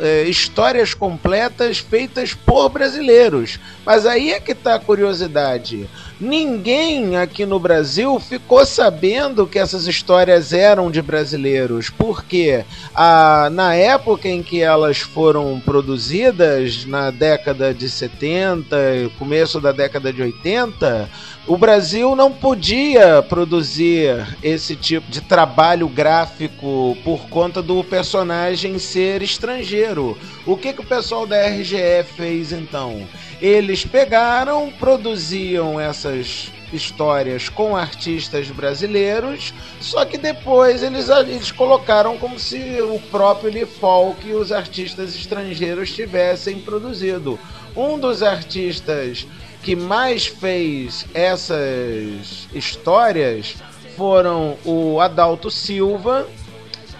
é, 0.00 0.22
histórias 0.22 0.94
completas 0.94 1.78
feitas 1.78 2.32
por 2.32 2.68
brasileiros. 2.70 3.58
Mas 3.84 4.06
aí 4.06 4.32
é 4.32 4.40
que 4.40 4.52
está 4.52 4.74
a 4.76 4.80
curiosidade. 4.80 5.88
Ninguém 6.18 7.18
aqui 7.18 7.44
no 7.44 7.60
Brasil 7.60 8.18
ficou 8.18 8.64
sabendo 8.64 9.46
que 9.46 9.58
essas 9.58 9.86
histórias 9.86 10.50
eram 10.50 10.90
de 10.90 11.02
brasileiros, 11.02 11.90
porque 11.90 12.64
a, 12.94 13.50
na 13.52 13.74
época 13.74 14.26
em 14.26 14.42
que 14.42 14.62
elas 14.62 14.98
foram 14.98 15.60
produzidas, 15.60 16.86
na 16.86 17.10
década 17.10 17.74
de 17.74 17.90
70, 17.90 18.76
começo 19.18 19.60
da 19.60 19.72
década 19.72 20.10
de 20.10 20.22
80, 20.22 21.10
o 21.46 21.56
Brasil 21.56 22.16
não 22.16 22.32
podia 22.32 23.22
produzir 23.22 24.36
esse 24.42 24.74
tipo 24.74 25.08
de 25.08 25.20
trabalho 25.20 25.88
gráfico 25.88 26.96
por 27.04 27.28
conta 27.28 27.62
do 27.62 27.84
personagem 27.84 28.80
ser 28.80 29.22
estrangeiro. 29.22 30.18
O 30.44 30.56
que, 30.56 30.72
que 30.72 30.80
o 30.80 30.86
pessoal 30.86 31.24
da 31.24 31.46
RGE 31.46 32.02
fez 32.16 32.50
então? 32.50 33.06
Eles 33.40 33.84
pegaram, 33.84 34.72
produziam 34.76 35.78
essas 35.78 36.50
histórias 36.72 37.48
com 37.48 37.76
artistas 37.76 38.50
brasileiros, 38.50 39.54
só 39.80 40.04
que 40.04 40.18
depois 40.18 40.82
eles, 40.82 41.08
eles 41.08 41.52
colocaram 41.52 42.18
como 42.18 42.40
se 42.40 42.80
o 42.82 42.98
próprio 43.10 43.52
Lee 43.52 43.66
Falk 43.66 44.26
e 44.26 44.34
os 44.34 44.50
artistas 44.50 45.14
estrangeiros 45.14 45.92
tivessem 45.92 46.58
produzido. 46.58 47.38
Um 47.76 47.98
dos 47.98 48.22
artistas 48.22 49.26
que 49.66 49.74
mais 49.74 50.28
fez 50.28 51.04
essas 51.12 52.46
histórias 52.54 53.56
foram 53.96 54.56
o 54.64 55.00
Adalto 55.00 55.50
Silva, 55.50 56.24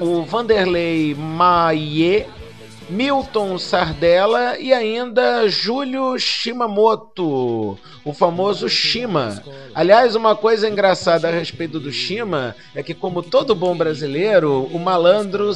o 0.01 0.25
Vanderlei 0.25 1.15
Maie 1.15 2.27
Milton 2.89 3.59
Sardella 3.59 4.59
e 4.59 4.73
ainda 4.73 5.49
Júlio 5.49 6.19
Shimamoto, 6.19 7.79
o 8.05 8.13
famoso 8.13 8.69
Shima. 8.69 9.43
Aliás, 9.75 10.15
uma 10.15 10.37
coisa 10.37 10.69
engraçada 10.69 11.29
a 11.29 11.33
respeito 11.33 11.81
do 11.81 11.93
Shima 11.93 12.55
é 12.75 12.83
que, 12.83 12.95
como 12.95 13.23
todo 13.23 13.55
bom 13.55 13.77
brasileiro, 13.77 14.69
o 14.73 14.79
malandro 14.79 15.53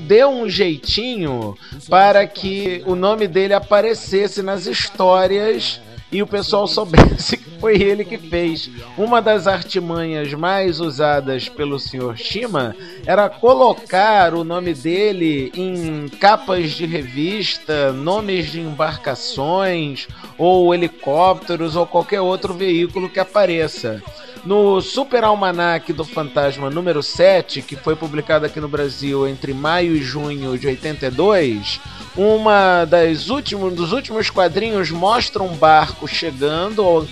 deu 0.00 0.30
um 0.30 0.48
jeitinho 0.48 1.54
para 1.88 2.26
que 2.26 2.82
o 2.86 2.94
nome 2.94 3.28
dele 3.28 3.52
aparecesse 3.52 4.42
nas 4.42 4.66
histórias 4.66 5.80
e 6.12 6.22
o 6.22 6.26
pessoal 6.26 6.66
soubesse 6.66 7.38
foi 7.60 7.80
ele 7.80 8.04
que 8.04 8.16
fez. 8.16 8.70
Uma 8.96 9.20
das 9.20 9.46
artimanhas 9.46 10.32
mais 10.32 10.80
usadas 10.80 11.48
pelo 11.48 11.78
Sr. 11.78 12.16
Shima 12.16 12.74
era 13.04 13.28
colocar 13.28 14.34
o 14.34 14.42
nome 14.42 14.72
dele 14.72 15.52
em 15.54 16.08
capas 16.08 16.70
de 16.70 16.86
revista, 16.86 17.92
nomes 17.92 18.50
de 18.50 18.60
embarcações, 18.60 20.08
ou 20.38 20.74
helicópteros, 20.74 21.76
ou 21.76 21.86
qualquer 21.86 22.20
outro 22.20 22.54
veículo 22.54 23.10
que 23.10 23.20
apareça. 23.20 24.02
No 24.44 24.80
Super 24.80 25.22
Almanac 25.22 25.92
do 25.92 26.02
Fantasma 26.02 26.70
número 26.70 27.02
7, 27.02 27.60
que 27.60 27.76
foi 27.76 27.94
publicado 27.94 28.46
aqui 28.46 28.58
no 28.58 28.68
Brasil 28.68 29.28
entre 29.28 29.52
maio 29.52 29.94
e 29.94 30.02
junho 30.02 30.56
de 30.56 30.66
82, 30.66 31.78
uma 32.16 32.86
das 32.86 33.28
últimos, 33.28 33.74
dos 33.74 33.92
últimos 33.92 34.30
quadrinhos 34.30 34.90
mostra 34.90 35.42
um 35.42 35.54
barco 35.54 36.08
chegando 36.08 36.82
ao 36.82 37.04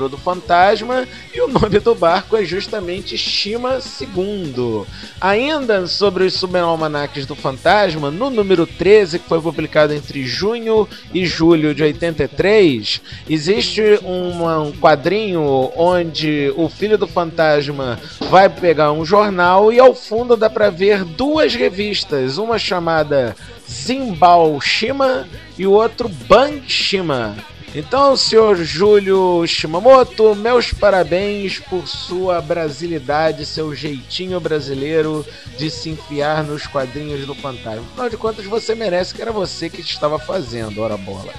do 0.00 0.18
fantasma 0.18 1.06
e 1.34 1.40
o 1.40 1.48
nome 1.48 1.78
do 1.78 1.94
barco 1.94 2.36
é 2.36 2.44
justamente 2.44 3.16
Shima 3.16 3.78
II. 4.00 4.84
Ainda 5.20 5.86
sobre 5.86 6.24
os 6.24 6.34
subalmanaques 6.34 7.26
do 7.26 7.34
fantasma, 7.34 8.10
no 8.10 8.30
número 8.30 8.66
13, 8.66 9.18
que 9.18 9.28
foi 9.28 9.40
publicado 9.40 9.94
entre 9.94 10.24
junho 10.24 10.88
e 11.12 11.24
julho 11.24 11.74
de 11.74 11.82
83, 11.82 13.00
existe 13.28 13.82
uma, 14.02 14.60
um 14.60 14.72
quadrinho 14.72 15.70
onde 15.76 16.52
o 16.56 16.68
filho 16.68 16.98
do 16.98 17.06
fantasma 17.06 17.98
vai 18.28 18.48
pegar 18.48 18.92
um 18.92 19.04
jornal 19.04 19.72
e 19.72 19.78
ao 19.78 19.94
fundo 19.94 20.36
dá 20.36 20.50
para 20.50 20.70
ver 20.70 21.04
duas 21.04 21.54
revistas, 21.54 22.36
uma 22.36 22.58
chamada 22.58 23.36
Zimbal 23.70 24.60
Shima 24.60 25.26
e 25.58 25.66
o 25.66 25.72
outro 25.72 26.08
Bang 26.08 26.62
Shima. 26.68 27.36
Então, 27.74 28.16
senhor 28.16 28.56
Júlio 28.56 29.44
Shimamoto, 29.48 30.32
meus 30.36 30.72
parabéns 30.72 31.58
por 31.58 31.88
sua 31.88 32.40
brasilidade, 32.40 33.44
seu 33.44 33.74
jeitinho 33.74 34.38
brasileiro 34.38 35.26
de 35.58 35.68
se 35.68 35.90
enfiar 35.90 36.44
nos 36.44 36.68
quadrinhos 36.68 37.26
do 37.26 37.34
fantasma. 37.34 37.82
Afinal 37.90 38.08
de 38.08 38.16
contas, 38.16 38.44
você 38.44 38.76
merece 38.76 39.12
que 39.12 39.20
era 39.20 39.32
você 39.32 39.68
que 39.68 39.80
estava 39.80 40.20
fazendo, 40.20 40.80
ora 40.80 40.96
bolas. 40.96 41.34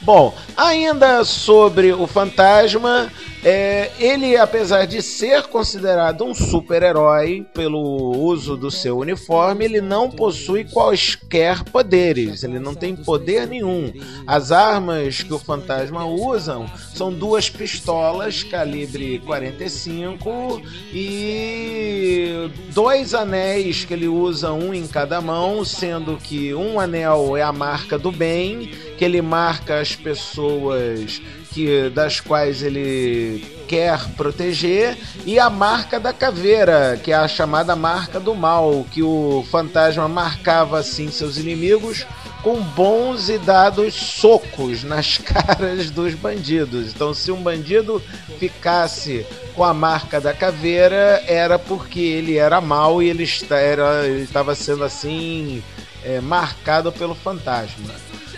Bom, 0.00 0.34
ainda 0.56 1.24
sobre 1.24 1.92
o 1.92 2.06
fantasma, 2.06 3.12
é, 3.44 3.90
ele, 3.98 4.36
apesar 4.36 4.86
de 4.86 5.00
ser 5.00 5.44
considerado 5.44 6.24
um 6.24 6.34
super-herói 6.34 7.46
pelo 7.54 8.16
uso 8.16 8.56
do 8.56 8.70
seu 8.70 8.98
uniforme, 8.98 9.64
ele 9.64 9.80
não 9.80 10.10
possui 10.10 10.64
quaisquer 10.64 11.62
poderes, 11.64 12.42
ele 12.42 12.58
não 12.58 12.74
tem 12.74 12.96
poder 12.96 13.46
nenhum. 13.46 13.92
As 14.26 14.50
armas 14.50 15.22
que 15.22 15.32
o 15.32 15.38
fantasma 15.38 16.04
usa 16.04 16.66
são 16.94 17.12
duas 17.12 17.48
pistolas 17.48 18.42
calibre 18.42 19.20
45 19.20 20.62
e 20.92 22.50
dois 22.72 23.14
anéis 23.14 23.84
que 23.84 23.94
ele 23.94 24.08
usa 24.08 24.52
um 24.52 24.74
em 24.74 24.86
cada 24.86 25.20
mão, 25.20 25.64
sendo 25.64 26.16
que 26.16 26.52
um 26.54 26.80
anel 26.80 27.36
é 27.36 27.42
a 27.42 27.52
marca 27.52 27.98
do 27.98 28.10
bem, 28.10 28.70
que 28.98 29.04
ele 29.04 29.22
marca 29.22 29.80
as 29.80 29.94
pessoas 29.94 31.20
que, 31.56 31.88
das 31.88 32.20
quais 32.20 32.62
ele 32.62 33.42
quer 33.66 33.98
proteger, 34.10 34.94
e 35.24 35.38
a 35.38 35.48
marca 35.48 35.98
da 35.98 36.12
caveira, 36.12 37.00
que 37.02 37.10
é 37.10 37.14
a 37.14 37.26
chamada 37.26 37.74
marca 37.74 38.20
do 38.20 38.34
mal, 38.34 38.86
que 38.92 39.02
o 39.02 39.42
fantasma 39.50 40.06
marcava 40.06 40.78
assim 40.78 41.10
seus 41.10 41.38
inimigos 41.38 42.06
com 42.42 42.60
bons 42.60 43.30
e 43.30 43.38
dados 43.38 43.94
socos 43.94 44.84
nas 44.84 45.16
caras 45.24 45.90
dos 45.90 46.14
bandidos. 46.14 46.92
Então, 46.94 47.14
se 47.14 47.32
um 47.32 47.42
bandido 47.42 48.02
ficasse 48.38 49.26
com 49.54 49.64
a 49.64 49.72
marca 49.72 50.20
da 50.20 50.34
caveira, 50.34 51.24
era 51.26 51.58
porque 51.58 52.00
ele 52.00 52.36
era 52.36 52.60
mal 52.60 53.02
e 53.02 53.08
ele 53.08 53.24
estava 53.24 54.54
sendo 54.54 54.84
assim 54.84 55.64
é, 56.04 56.20
marcado 56.20 56.92
pelo 56.92 57.14
fantasma. 57.14 57.94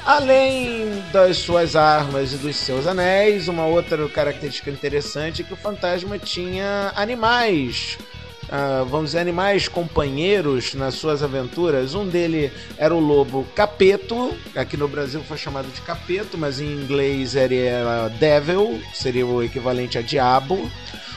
Além 0.08 1.04
das 1.12 1.36
suas 1.36 1.76
armas 1.76 2.32
e 2.32 2.38
dos 2.38 2.56
seus 2.56 2.86
anéis, 2.86 3.46
uma 3.46 3.66
outra 3.66 4.08
característica 4.08 4.70
interessante 4.70 5.42
é 5.42 5.44
que 5.44 5.52
o 5.52 5.56
fantasma 5.56 6.18
tinha 6.18 6.94
animais. 6.96 7.98
Uh, 8.44 8.86
vamos 8.86 9.10
dizer, 9.10 9.18
animais 9.18 9.68
companheiros 9.68 10.72
nas 10.72 10.94
suas 10.94 11.22
aventuras. 11.22 11.94
Um 11.94 12.08
dele 12.08 12.50
era 12.78 12.94
o 12.94 12.98
lobo 12.98 13.46
Capeto, 13.54 14.34
aqui 14.56 14.78
no 14.78 14.88
Brasil 14.88 15.22
foi 15.28 15.36
chamado 15.36 15.70
de 15.70 15.82
Capeto, 15.82 16.38
mas 16.38 16.58
em 16.58 16.72
inglês 16.72 17.36
ele 17.36 17.58
era 17.58 18.08
Devil, 18.08 18.80
seria 18.94 19.26
o 19.26 19.42
equivalente 19.42 19.98
a 19.98 20.00
Diabo. 20.00 20.70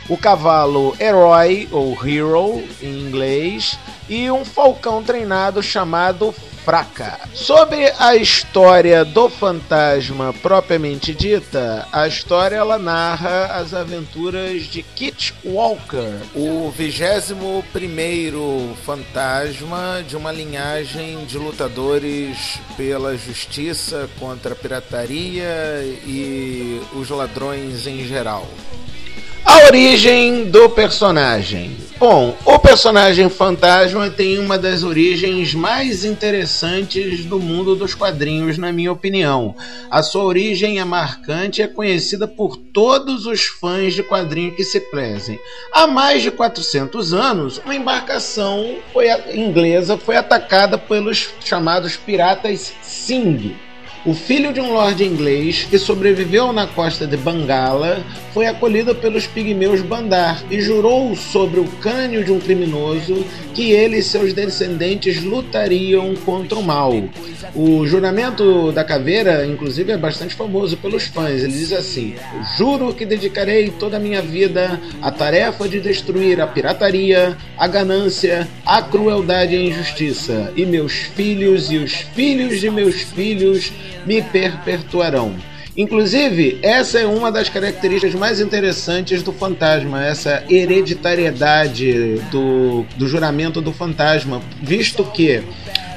O 0.10 0.18
cavalo 0.18 0.96
Herói, 1.00 1.68
ou 1.72 1.94
Hero 2.06 2.64
em 2.82 3.00
inglês, 3.00 3.78
e 4.10 4.30
um 4.30 4.44
falcão 4.44 5.02
treinado 5.04 5.64
chamado 5.64 6.34
fraca. 6.64 7.20
Sobre 7.34 7.92
a 7.98 8.16
história 8.16 9.04
do 9.04 9.30
fantasma 9.30 10.34
propriamente 10.42 11.14
dita, 11.14 11.88
a 11.92 12.08
história 12.08 12.56
ela 12.56 12.78
narra 12.78 13.48
as 13.58 13.74
aventuras 13.74 14.64
de 14.64 14.84
Kit 14.84 15.34
Walker, 15.44 16.20
o 16.36 16.70
21 16.72 17.64
primeiro 17.74 18.76
fantasma 18.86 20.04
de 20.08 20.16
uma 20.16 20.32
linhagem 20.32 21.26
de 21.26 21.38
lutadores 21.38 22.60
pela 22.78 23.18
justiça 23.18 24.10
contra 24.20 24.54
a 24.54 24.56
pirataria 24.56 25.82
e 26.06 26.82
os 26.94 27.10
ladrões 27.10 27.88
em 27.88 28.06
geral. 28.06 28.48
A 29.44 29.66
origem 29.66 30.46
do 30.46 30.70
personagem. 30.70 31.76
Bom, 31.98 32.38
o 32.46 32.60
personagem 32.60 33.30
fantasma 33.30 34.10
tem 34.10 34.38
uma 34.40 34.58
das 34.58 34.84
origens 34.84 35.54
mais 35.54 36.06
interessantes 36.06 37.26
do 37.26 37.40
mundo 37.40 37.76
dos 37.76 37.96
quadrinhos, 37.96 38.58
na 38.58 38.72
minha 38.72 38.92
opinião. 38.92 39.56
A 39.90 40.04
sua 40.04 40.24
origem 40.24 40.80
é 40.80 40.84
marcante 40.84 41.60
e 41.60 41.64
é 41.64 41.68
conhecida 41.68 42.28
por 42.28 42.56
todos 42.56 43.26
os 43.26 43.46
fãs 43.46 43.94
de 43.94 44.04
quadrinho 44.04 44.56
que 44.56 44.64
se 44.64 44.80
prezem. 44.80 45.40
Há 45.72 45.88
mais 45.88 46.22
de 46.22 46.32
400 46.32 47.14
anos, 47.14 47.62
uma 47.64 47.76
embarcação 47.76 48.78
foi, 48.94 49.08
inglesa 49.34 49.98
foi 49.98 50.18
atacada 50.18 50.78
pelos 50.78 51.30
chamados 51.44 51.96
piratas 51.96 52.74
Sing 52.82 53.56
o 54.04 54.16
filho 54.16 54.52
de 54.52 54.60
um 54.60 54.74
lord 54.74 55.04
inglês 55.04 55.68
que 55.70 55.78
sobreviveu 55.78 56.52
na 56.52 56.66
costa 56.66 57.06
de 57.06 57.16
Bangala 57.16 58.04
foi 58.34 58.48
acolhido 58.48 58.96
pelos 58.96 59.28
pigmeus 59.28 59.82
Bandar 59.82 60.44
e 60.50 60.60
jurou 60.60 61.16
sobre 61.16 61.60
o 61.60 61.66
crânio 61.66 62.24
de 62.24 62.32
um 62.32 62.40
criminoso 62.40 63.24
que 63.54 63.72
ele 63.72 63.98
e 63.98 64.04
seus 64.04 64.34
descendentes 64.34 65.22
lutariam 65.24 66.16
contra 66.26 66.58
o 66.58 66.64
mal. 66.64 66.94
O 67.54 67.86
juramento 67.86 68.72
da 68.72 68.84
caveira, 68.84 69.46
inclusive, 69.46 69.92
é 69.92 69.98
bastante 69.98 70.34
famoso 70.36 70.78
pelos 70.78 71.04
fãs. 71.04 71.44
Ele 71.44 71.52
diz 71.52 71.74
assim: 71.74 72.16
Juro 72.58 72.94
que 72.94 73.06
dedicarei 73.06 73.70
toda 73.72 73.98
a 73.98 74.00
minha 74.00 74.22
vida 74.22 74.80
à 75.02 75.12
tarefa 75.12 75.68
de 75.68 75.80
destruir 75.80 76.40
a 76.40 76.48
pirataria, 76.48 77.38
a 77.58 77.68
ganância, 77.68 78.48
a 78.66 78.82
crueldade 78.82 79.54
e 79.54 79.58
a 79.58 79.62
injustiça, 79.62 80.54
e 80.56 80.66
meus 80.66 80.94
filhos 80.94 81.70
e 81.70 81.78
os 81.78 81.94
filhos 81.94 82.60
de 82.60 82.70
meus 82.70 83.02
filhos 83.02 83.72
me 84.06 84.22
perpetuarão. 84.22 85.36
Inclusive, 85.76 86.60
essa 86.62 87.00
é 87.00 87.06
uma 87.06 87.32
das 87.32 87.48
características 87.48 88.14
mais 88.14 88.42
interessantes 88.42 89.24
do 89.24 89.32
fantasma, 89.32 90.06
essa 90.06 90.44
hereditariedade 90.50 92.16
do, 92.30 92.86
do 92.98 93.08
juramento 93.08 93.62
do 93.62 93.72
fantasma, 93.72 94.42
visto 94.62 95.04
que 95.06 95.42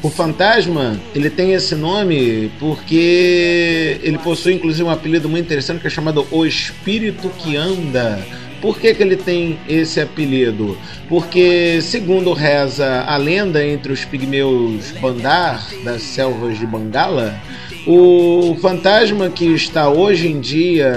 o 0.00 0.10
fantasma 0.10 1.00
ele 1.14 1.28
tem 1.28 1.54
esse 1.54 1.74
nome 1.74 2.52
porque 2.60 3.98
ele 4.02 4.18
possui 4.18 4.52
inclusive 4.54 4.84
um 4.84 4.90
apelido 4.90 5.28
muito 5.28 5.46
interessante 5.46 5.80
que 5.80 5.86
é 5.86 5.90
chamado 5.90 6.26
O 6.30 6.46
Espírito 6.46 7.28
que 7.30 7.56
Anda. 7.56 8.24
Por 8.60 8.78
que, 8.78 8.94
que 8.94 9.02
ele 9.02 9.16
tem 9.16 9.58
esse 9.68 10.00
apelido? 10.00 10.78
Porque, 11.06 11.80
segundo 11.82 12.32
reza 12.32 13.02
a 13.02 13.16
lenda 13.18 13.62
entre 13.66 13.92
os 13.92 14.06
pigmeus 14.06 14.90
Bandar, 15.02 15.68
das 15.84 16.02
selvas 16.02 16.58
de 16.58 16.66
Bangala, 16.66 17.38
o 17.86 18.56
fantasma 18.62 19.28
que 19.28 19.44
está 19.44 19.88
hoje 19.88 20.28
em 20.28 20.40
dia 20.40 20.92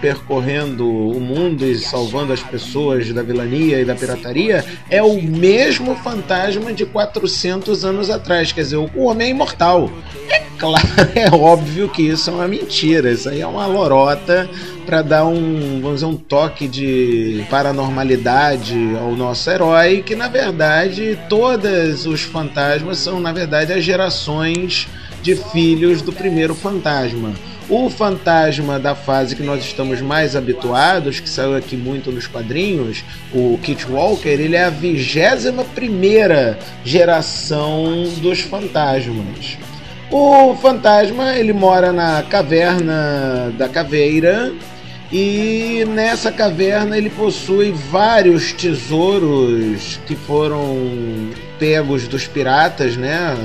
percorrendo 0.00 0.88
o 0.88 1.20
mundo 1.20 1.64
e 1.64 1.78
salvando 1.78 2.32
as 2.32 2.42
pessoas 2.42 3.12
da 3.12 3.22
vilania 3.22 3.80
e 3.80 3.84
da 3.84 3.94
pirataria 3.94 4.64
é 4.90 5.00
o 5.02 5.22
mesmo 5.22 5.94
fantasma 5.94 6.72
de 6.72 6.84
400 6.84 7.84
anos 7.84 8.10
atrás. 8.10 8.50
Quer 8.50 8.62
dizer, 8.62 8.76
o 8.76 9.04
homem 9.04 9.28
é 9.28 9.30
imortal. 9.30 9.90
É 10.28 10.42
claro, 10.58 10.86
é 11.14 11.30
óbvio 11.32 11.88
que 11.88 12.02
isso 12.02 12.30
é 12.30 12.32
uma 12.32 12.48
mentira. 12.48 13.12
Isso 13.12 13.28
aí 13.28 13.40
é 13.40 13.46
uma 13.46 13.66
lorota 13.66 14.50
para 14.84 15.02
dar 15.02 15.26
um, 15.26 15.80
vamos 15.80 16.00
dizer, 16.00 16.06
um 16.06 16.16
toque 16.16 16.66
de 16.66 17.44
paranormalidade 17.48 18.76
ao 19.00 19.12
nosso 19.14 19.48
herói, 19.48 20.02
que 20.04 20.16
na 20.16 20.28
verdade 20.28 21.18
todos 21.28 22.06
os 22.06 22.22
fantasmas 22.22 22.98
são 22.98 23.20
na 23.20 23.32
verdade 23.32 23.72
as 23.72 23.84
gerações 23.84 24.88
de 25.26 25.34
filhos 25.34 26.02
do 26.02 26.12
primeiro 26.12 26.54
fantasma. 26.54 27.32
O 27.68 27.90
fantasma 27.90 28.78
da 28.78 28.94
fase 28.94 29.34
que 29.34 29.42
nós 29.42 29.64
estamos 29.64 30.00
mais 30.00 30.36
habituados, 30.36 31.18
que 31.18 31.28
saiu 31.28 31.56
aqui 31.56 31.76
muito 31.76 32.12
nos 32.12 32.28
quadrinhos, 32.28 33.02
o 33.34 33.58
Kit 33.60 33.90
Walker, 33.90 34.28
ele 34.28 34.54
é 34.54 34.62
a 34.62 34.70
vigésima 34.70 35.64
primeira 35.64 36.56
geração 36.84 38.04
dos 38.18 38.42
fantasmas. 38.42 39.58
O 40.12 40.54
fantasma 40.54 41.34
ele 41.34 41.52
mora 41.52 41.92
na 41.92 42.22
caverna 42.22 43.52
da 43.58 43.68
caveira 43.68 44.52
e 45.10 45.84
nessa 45.88 46.30
caverna 46.30 46.96
ele 46.96 47.10
possui 47.10 47.72
vários 47.72 48.52
tesouros 48.52 49.98
que 50.06 50.14
foram 50.14 51.32
pegos 51.58 52.06
dos 52.08 52.26
piratas, 52.26 52.96
né? 52.96 53.36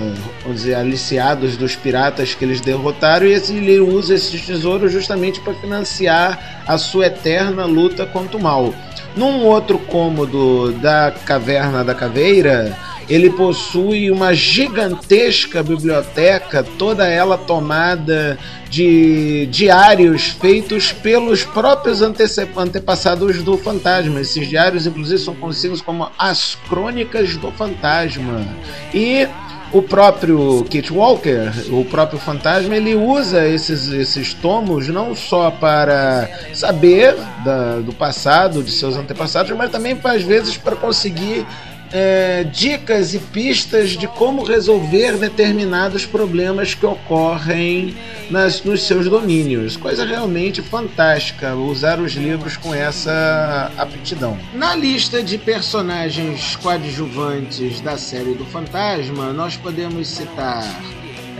Vamos 0.44 0.62
dizer, 0.62 0.76
aliciados 0.76 1.58
dos 1.58 1.76
piratas 1.76 2.34
que 2.34 2.44
eles 2.46 2.62
derrotaram, 2.62 3.26
e 3.26 3.34
ele 3.34 3.80
usa 3.80 4.16
esses 4.16 4.46
tesouros 4.46 4.92
justamente 4.92 5.40
para 5.42 5.54
financiar 5.54 6.64
a 6.68 6.78
sua 6.78 7.08
eterna 7.08 7.66
luta 7.66 8.06
contra 8.06 8.38
o 8.38 8.42
mal. 8.42 8.74
Num 9.16 9.46
outro 9.46 9.78
cômodo 9.78 10.72
da 10.74 11.14
Caverna 11.26 11.84
da 11.84 11.94
Caveira, 11.94 12.78
ele 13.10 13.30
possui 13.30 14.12
uma 14.12 14.34
gigantesca 14.34 15.62
biblioteca, 15.62 16.64
toda 16.78 17.08
ela 17.08 17.38
tomada 17.38 18.38
de 18.70 19.48
diários 19.48 20.28
feitos 20.28 20.92
pelos 20.92 21.44
próprios 21.44 22.02
antepassados 22.02 23.44
do 23.44 23.58
fantasma. 23.58 24.22
Esses 24.22 24.48
diários, 24.48 24.86
inclusive, 24.88 25.20
são 25.20 25.36
conhecidos 25.36 25.82
como 25.82 26.10
as 26.18 26.58
Crônicas 26.70 27.36
do 27.36 27.52
Fantasma. 27.52 28.46
E 28.94 29.28
o 29.74 29.82
próprio 29.82 30.66
Kit 30.70 30.92
Walker, 30.92 31.50
o 31.72 31.86
próprio 31.86 32.20
fantasma, 32.20 32.76
ele 32.76 32.94
usa 32.94 33.48
esses, 33.48 33.88
esses 33.88 34.34
tomos 34.34 34.88
não 34.90 35.16
só 35.16 35.50
para 35.50 36.30
saber 36.54 37.16
da, 37.44 37.80
do 37.80 37.94
passado 37.94 38.62
de 38.62 38.72
seus 38.72 38.98
antepassados, 38.98 39.56
mas 39.56 39.72
também 39.72 39.98
às 40.04 40.24
vezes 40.24 40.58
para 40.58 40.76
conseguir 40.76 41.46
é, 41.92 42.44
dicas 42.46 43.14
e 43.14 43.20
pistas 43.20 43.92
de 43.92 44.08
como 44.08 44.44
resolver 44.44 45.18
determinados 45.18 46.06
problemas 46.06 46.74
que 46.74 46.86
ocorrem 46.86 47.96
nas, 48.30 48.64
nos 48.64 48.84
seus 48.84 49.08
domínios. 49.08 49.76
Coisa 49.76 50.06
realmente 50.06 50.62
fantástica 50.62 51.56
usar 51.56 52.00
os 52.00 52.14
livros 52.14 52.58
com 52.58 52.74
essa 52.74 53.72
aptidão. 53.78 54.38
Na 54.54 54.76
lista 54.76 55.22
de 55.22 55.38
personagens 55.38 56.56
coadjuvantes 56.58 57.82
da 57.82 57.98
série 57.98 58.34
do 58.34 58.46
Fantasma, 58.46 59.34
nós 59.34 59.58
podemos 59.58 60.08
citar 60.08 60.64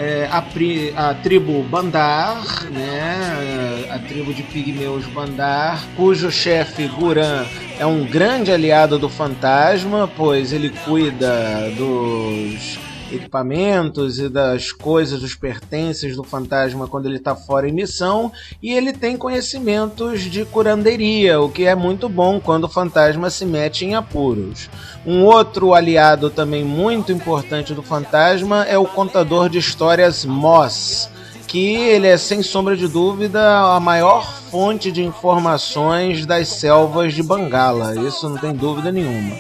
é, 0.02 0.28
a, 0.32 0.42
pri, 0.42 0.92
a, 0.96 1.14
tribo 1.14 1.62
Bandar, 1.62 2.66
né, 2.72 3.88
a 3.92 4.00
tribo 4.00 4.34
de 4.34 4.42
pigmeus 4.42 5.06
Bandar, 5.06 5.86
cujo 5.96 6.32
chefe 6.32 6.88
Guran 6.88 7.46
é 7.78 7.86
um 7.86 8.04
grande 8.04 8.52
aliado 8.52 8.98
do 8.98 9.08
fantasma, 9.08 10.10
pois 10.18 10.52
ele 10.52 10.70
cuida 10.70 11.70
dos 11.78 12.80
equipamentos 13.12 14.20
e 14.20 14.30
das 14.30 14.72
coisas, 14.72 15.20
dos 15.20 15.36
pertences 15.36 16.16
do 16.16 16.24
fantasma 16.24 16.88
quando 16.88 17.06
ele 17.06 17.18
está 17.18 17.36
fora 17.36 17.68
em 17.68 17.72
missão, 17.72 18.32
e 18.62 18.72
ele 18.72 18.94
tem 18.94 19.18
conhecimentos 19.18 20.22
de 20.22 20.46
curanderia, 20.46 21.40
o 21.40 21.50
que 21.50 21.66
é 21.66 21.76
muito 21.76 22.10
bom 22.10 22.40
quando 22.40 22.64
o 22.64 22.70
fantasma 22.70 23.30
se 23.30 23.46
mete 23.46 23.86
em 23.86 23.94
apuros. 23.94 24.70
Um 25.06 25.26
outro 25.26 25.74
aliado 25.74 26.30
também 26.30 26.64
muito 26.64 27.12
importante 27.12 27.74
do 27.74 27.82
fantasma 27.82 28.66
é 28.66 28.78
o 28.78 28.86
contador 28.86 29.50
de 29.50 29.58
histórias 29.58 30.24
Moss, 30.24 31.10
que 31.48 31.76
ele 31.76 32.08
é 32.08 32.18
sem 32.18 32.44
sombra 32.44 32.78
de 32.78 32.88
dúvida 32.88 33.60
a 33.62 33.80
maior 33.80 34.32
fonte 34.52 34.92
de 34.92 35.04
informações 35.04 36.24
das 36.26 36.50
selvas 36.50 37.16
de 37.16 37.24
Bangala, 37.24 37.96
isso 38.08 38.30
não 38.30 38.38
tem 38.38 38.54
dúvida 38.54 38.92
nenhuma. 38.92 39.36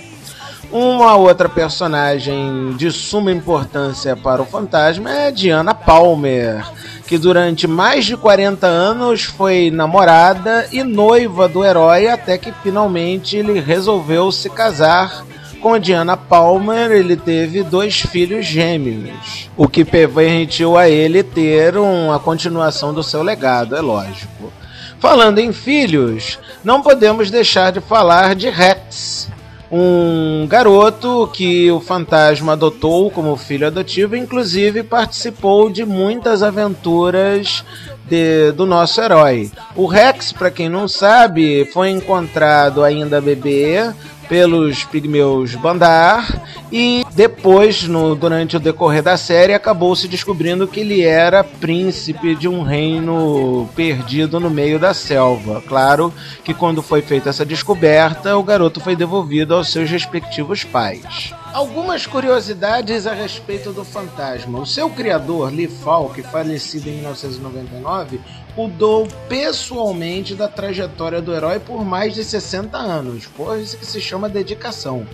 Uma 0.71 1.15
outra 1.15 1.47
personagem 1.47 2.73
de 2.75 2.89
suma 2.89 3.31
importância 3.31 4.15
para 4.15 4.41
o 4.41 4.45
fantasma 4.45 5.11
é 5.11 5.29
Diana 5.29 5.75
Palmer, 5.75 6.65
que 7.05 7.19
durante 7.19 7.67
mais 7.67 8.05
de 8.05 8.17
40 8.17 8.65
anos 8.65 9.25
foi 9.25 9.69
namorada 9.69 10.67
e 10.71 10.81
noiva 10.81 11.47
do 11.47 11.63
herói 11.63 12.07
até 12.07 12.37
que 12.37 12.51
finalmente 12.63 13.37
ele 13.37 13.59
resolveu 13.59 14.31
se 14.31 14.49
casar 14.49 15.25
com 15.61 15.77
Diana 15.77 16.17
Palmer, 16.17 16.91
ele 16.91 17.15
teve 17.15 17.63
dois 17.63 18.01
filhos 18.01 18.45
gêmeos, 18.45 19.49
o 19.55 19.67
que 19.67 19.85
permitiu 19.85 20.75
a 20.75 20.89
ele 20.89 21.23
ter 21.23 21.77
uma 21.77 22.19
continuação 22.19 22.93
do 22.93 23.03
seu 23.03 23.21
legado, 23.21 23.75
é 23.75 23.81
lógico. 23.81 24.51
Falando 24.99 25.39
em 25.39 25.53
filhos, 25.53 26.39
não 26.63 26.81
podemos 26.81 27.31
deixar 27.31 27.71
de 27.71 27.79
falar 27.79 28.35
de 28.35 28.49
Rex, 28.49 29.29
um 29.71 30.45
garoto 30.47 31.29
que 31.31 31.71
o 31.71 31.79
fantasma 31.79 32.53
adotou 32.53 33.09
como 33.09 33.37
filho 33.37 33.67
adotivo, 33.67 34.15
inclusive 34.15 34.83
participou 34.83 35.69
de 35.69 35.85
muitas 35.85 36.43
aventuras 36.43 37.63
de, 38.05 38.51
do 38.51 38.65
nosso 38.65 38.99
herói. 38.99 39.49
O 39.75 39.85
Rex, 39.85 40.33
para 40.33 40.51
quem 40.51 40.67
não 40.67 40.87
sabe, 40.87 41.65
foi 41.71 41.89
encontrado 41.89 42.83
ainda 42.83 43.21
bebê 43.21 43.91
pelos 44.31 44.85
pigmeus 44.85 45.55
Bandar 45.55 46.41
e 46.71 47.05
depois, 47.13 47.83
no, 47.83 48.15
durante 48.15 48.55
o 48.55 48.61
decorrer 48.61 49.03
da 49.03 49.17
série, 49.17 49.53
acabou 49.53 49.93
se 49.93 50.07
descobrindo 50.07 50.65
que 50.65 50.79
ele 50.79 51.01
era 51.01 51.43
príncipe 51.43 52.33
de 52.33 52.47
um 52.47 52.63
reino 52.63 53.69
perdido 53.75 54.39
no 54.39 54.49
meio 54.49 54.79
da 54.79 54.93
selva. 54.93 55.61
Claro 55.67 56.13
que 56.45 56.53
quando 56.53 56.81
foi 56.81 57.01
feita 57.01 57.29
essa 57.29 57.43
descoberta, 57.43 58.37
o 58.37 58.43
garoto 58.43 58.79
foi 58.79 58.95
devolvido 58.95 59.53
aos 59.53 59.69
seus 59.69 59.89
respectivos 59.89 60.63
pais. 60.63 61.33
Algumas 61.51 62.05
curiosidades 62.05 63.05
a 63.05 63.13
respeito 63.13 63.73
do 63.73 63.83
fantasma. 63.83 64.59
O 64.61 64.65
seu 64.65 64.89
criador, 64.89 65.51
Lee 65.51 65.67
Falk, 65.67 66.23
falecido 66.23 66.87
em 66.87 66.93
1999, 66.93 68.21
cuidou 68.55 69.07
pessoalmente 69.27 70.35
da 70.35 70.47
trajetória 70.47 71.21
do 71.21 71.33
herói 71.33 71.59
por 71.59 71.83
mais 71.83 72.13
de 72.13 72.23
60 72.23 72.77
anos. 72.77 73.27
Por 73.27 73.57
isso 73.57 73.77
que 73.77 73.85
se 73.85 74.01
chama 74.01 74.29
dedicação. 74.29 75.05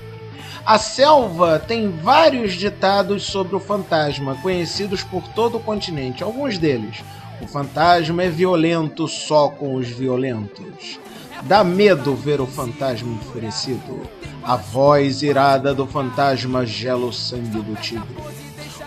A 0.66 0.78
selva 0.78 1.60
tem 1.60 1.90
vários 1.90 2.54
ditados 2.54 3.24
sobre 3.24 3.56
o 3.56 3.60
fantasma, 3.60 4.36
conhecidos 4.42 5.02
por 5.02 5.24
todo 5.30 5.58
o 5.58 5.62
continente. 5.62 6.24
Alguns 6.24 6.58
deles. 6.58 7.04
O 7.42 7.48
fantasma 7.48 8.24
é 8.24 8.30
violento 8.30 9.08
só 9.08 9.48
com 9.48 9.76
os 9.76 9.88
violentos. 9.88 11.00
Dá 11.44 11.64
medo 11.64 12.16
ver 12.16 12.42
o 12.42 12.48
fantasma 12.48 13.14
enfurecido. 13.14 14.02
A 14.44 14.56
voz 14.56 15.22
irada 15.22 15.74
do 15.74 15.86
fantasma 15.86 16.66
gela 16.66 17.06
o 17.06 17.14
sangue 17.14 17.62
do 17.62 17.76
tigre. 17.76 18.18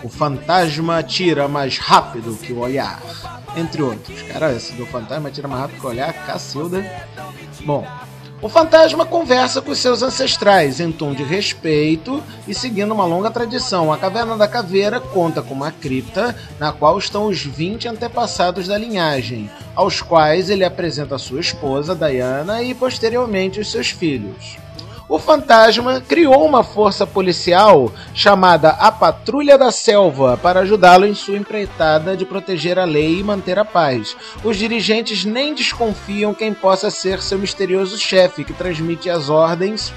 O 0.03 0.09
fantasma 0.09 0.97
atira 0.97 1.47
mais 1.47 1.77
rápido 1.77 2.37
que 2.37 2.51
o 2.51 2.59
olhar. 2.59 3.40
Entre 3.55 3.81
outros. 3.81 4.21
Cara, 4.23 4.53
esse 4.53 4.73
do 4.73 4.85
fantasma 4.85 5.29
atira 5.29 5.47
mais 5.47 5.61
rápido 5.61 5.81
que 5.81 5.87
olhar, 5.87 6.13
Cacilda. 6.25 6.83
Bom, 7.65 7.85
o 8.41 8.49
fantasma 8.49 9.05
conversa 9.05 9.61
com 9.61 9.75
seus 9.75 10.01
ancestrais 10.01 10.79
em 10.79 10.91
tom 10.91 11.13
de 11.13 11.21
respeito 11.21 12.23
e 12.47 12.55
seguindo 12.55 12.91
uma 12.91 13.05
longa 13.05 13.29
tradição. 13.29 13.93
A 13.93 13.97
Caverna 13.97 14.35
da 14.35 14.47
Caveira 14.47 14.99
conta 14.99 15.43
com 15.43 15.53
uma 15.53 15.71
cripta 15.71 16.35
na 16.59 16.71
qual 16.71 16.97
estão 16.97 17.27
os 17.27 17.43
20 17.43 17.89
antepassados 17.89 18.67
da 18.67 18.77
linhagem, 18.77 19.47
aos 19.75 20.01
quais 20.01 20.49
ele 20.49 20.63
apresenta 20.63 21.19
sua 21.19 21.39
esposa, 21.39 21.93
Diana, 21.93 22.63
e 22.63 22.73
posteriormente 22.73 23.59
os 23.59 23.69
seus 23.69 23.91
filhos 23.91 24.57
o 25.11 25.19
fantasma 25.19 25.99
criou 25.99 26.45
uma 26.45 26.63
força 26.63 27.05
policial 27.05 27.91
chamada 28.13 28.69
a 28.69 28.89
Patrulha 28.89 29.57
da 29.57 29.69
Selva 29.69 30.39
para 30.41 30.61
ajudá-lo 30.61 31.05
em 31.05 31.13
sua 31.13 31.35
empreitada 31.35 32.15
de 32.15 32.23
proteger 32.25 32.79
a 32.79 32.85
lei 32.85 33.19
e 33.19 33.23
manter 33.23 33.59
a 33.59 33.65
paz. 33.65 34.15
Os 34.41 34.55
dirigentes 34.55 35.25
nem 35.25 35.53
desconfiam 35.53 36.33
quem 36.33 36.53
possa 36.53 36.89
ser 36.89 37.21
seu 37.21 37.37
misterioso 37.37 37.97
chefe, 37.97 38.45
que 38.45 38.53
transmite 38.53 39.09
as 39.09 39.29
ordens 39.29 39.93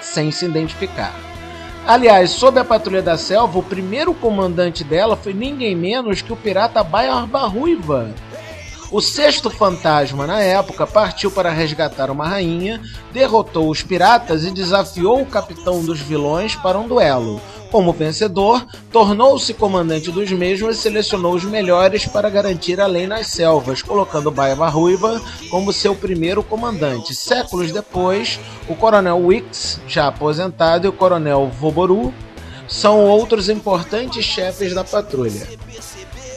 sem 0.00 0.32
se 0.32 0.46
identificar. 0.46 1.14
Aliás, 1.86 2.30
sob 2.30 2.58
a 2.58 2.64
Patrulha 2.64 3.00
da 3.00 3.16
Selva, 3.16 3.60
o 3.60 3.62
primeiro 3.62 4.12
comandante 4.12 4.82
dela 4.82 5.14
foi 5.14 5.32
ninguém 5.32 5.76
menos 5.76 6.20
que 6.20 6.32
o 6.32 6.36
pirata 6.36 6.82
Barba 6.82 7.46
Ruiva 7.46 8.12
o 8.90 9.00
sexto 9.02 9.50
fantasma, 9.50 10.26
na 10.26 10.40
época, 10.40 10.86
partiu 10.86 11.30
para 11.30 11.50
resgatar 11.50 12.10
uma 12.10 12.26
rainha, 12.26 12.80
derrotou 13.12 13.68
os 13.68 13.82
piratas 13.82 14.44
e 14.44 14.50
desafiou 14.50 15.20
o 15.20 15.26
capitão 15.26 15.84
dos 15.84 16.00
vilões 16.00 16.54
para 16.56 16.78
um 16.78 16.88
duelo. 16.88 17.40
Como 17.70 17.92
vencedor, 17.92 18.66
tornou-se 18.90 19.52
comandante 19.52 20.10
dos 20.10 20.30
mesmos 20.32 20.78
e 20.78 20.80
selecionou 20.80 21.34
os 21.34 21.44
melhores 21.44 22.06
para 22.06 22.30
garantir 22.30 22.80
a 22.80 22.86
lei 22.86 23.06
nas 23.06 23.26
selvas, 23.26 23.82
colocando 23.82 24.30
Baiba 24.30 24.68
Ruiva 24.68 25.20
como 25.50 25.70
seu 25.70 25.94
primeiro 25.94 26.42
comandante. 26.42 27.14
Séculos 27.14 27.70
depois, 27.70 28.40
o 28.66 28.74
coronel 28.74 29.18
Wix, 29.18 29.80
já 29.86 30.08
aposentado, 30.08 30.86
e 30.86 30.88
o 30.88 30.92
coronel 30.92 31.50
Voboru 31.60 32.14
são 32.66 33.04
outros 33.04 33.50
importantes 33.50 34.24
chefes 34.24 34.74
da 34.74 34.84
patrulha. 34.84 35.46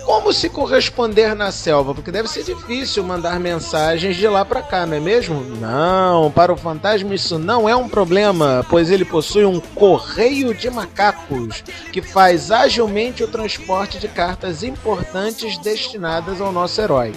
Como 0.06 0.34
se 0.34 0.50
corresponder 0.50 1.36
na 1.36 1.52
selva? 1.52 1.94
Porque 1.94 2.12
deve 2.12 2.28
ser 2.28 2.44
difícil 2.44 3.04
mandar 3.04 3.40
mensagens 3.40 4.16
de 4.16 4.28
lá 4.28 4.44
para 4.44 4.62
cá, 4.62 4.86
não 4.86 4.98
é 4.98 5.00
mesmo? 5.00 5.42
Não, 5.42 6.32
para 6.32 6.52
o 6.52 6.58
fantasma 6.58 7.14
isso 7.14 7.38
não 7.38 7.70
é 7.70 7.76
um 7.76 7.88
problema, 7.88 8.66
pois 8.70 8.90
ele 8.90 9.06
possui 9.06 9.46
um 9.46 9.60
correio 9.60 10.54
de 10.54 10.70
macacos 10.70 11.64
que 11.92 12.02
faz 12.02 12.52
agilmente 12.52 13.24
o 13.24 13.28
transporte 13.28 14.00
de 14.00 14.08
cartas 14.08 14.64
importantes 14.64 15.58
destinadas 15.60 16.42
ao 16.42 16.52
nosso 16.52 16.82
herói. 16.82 17.14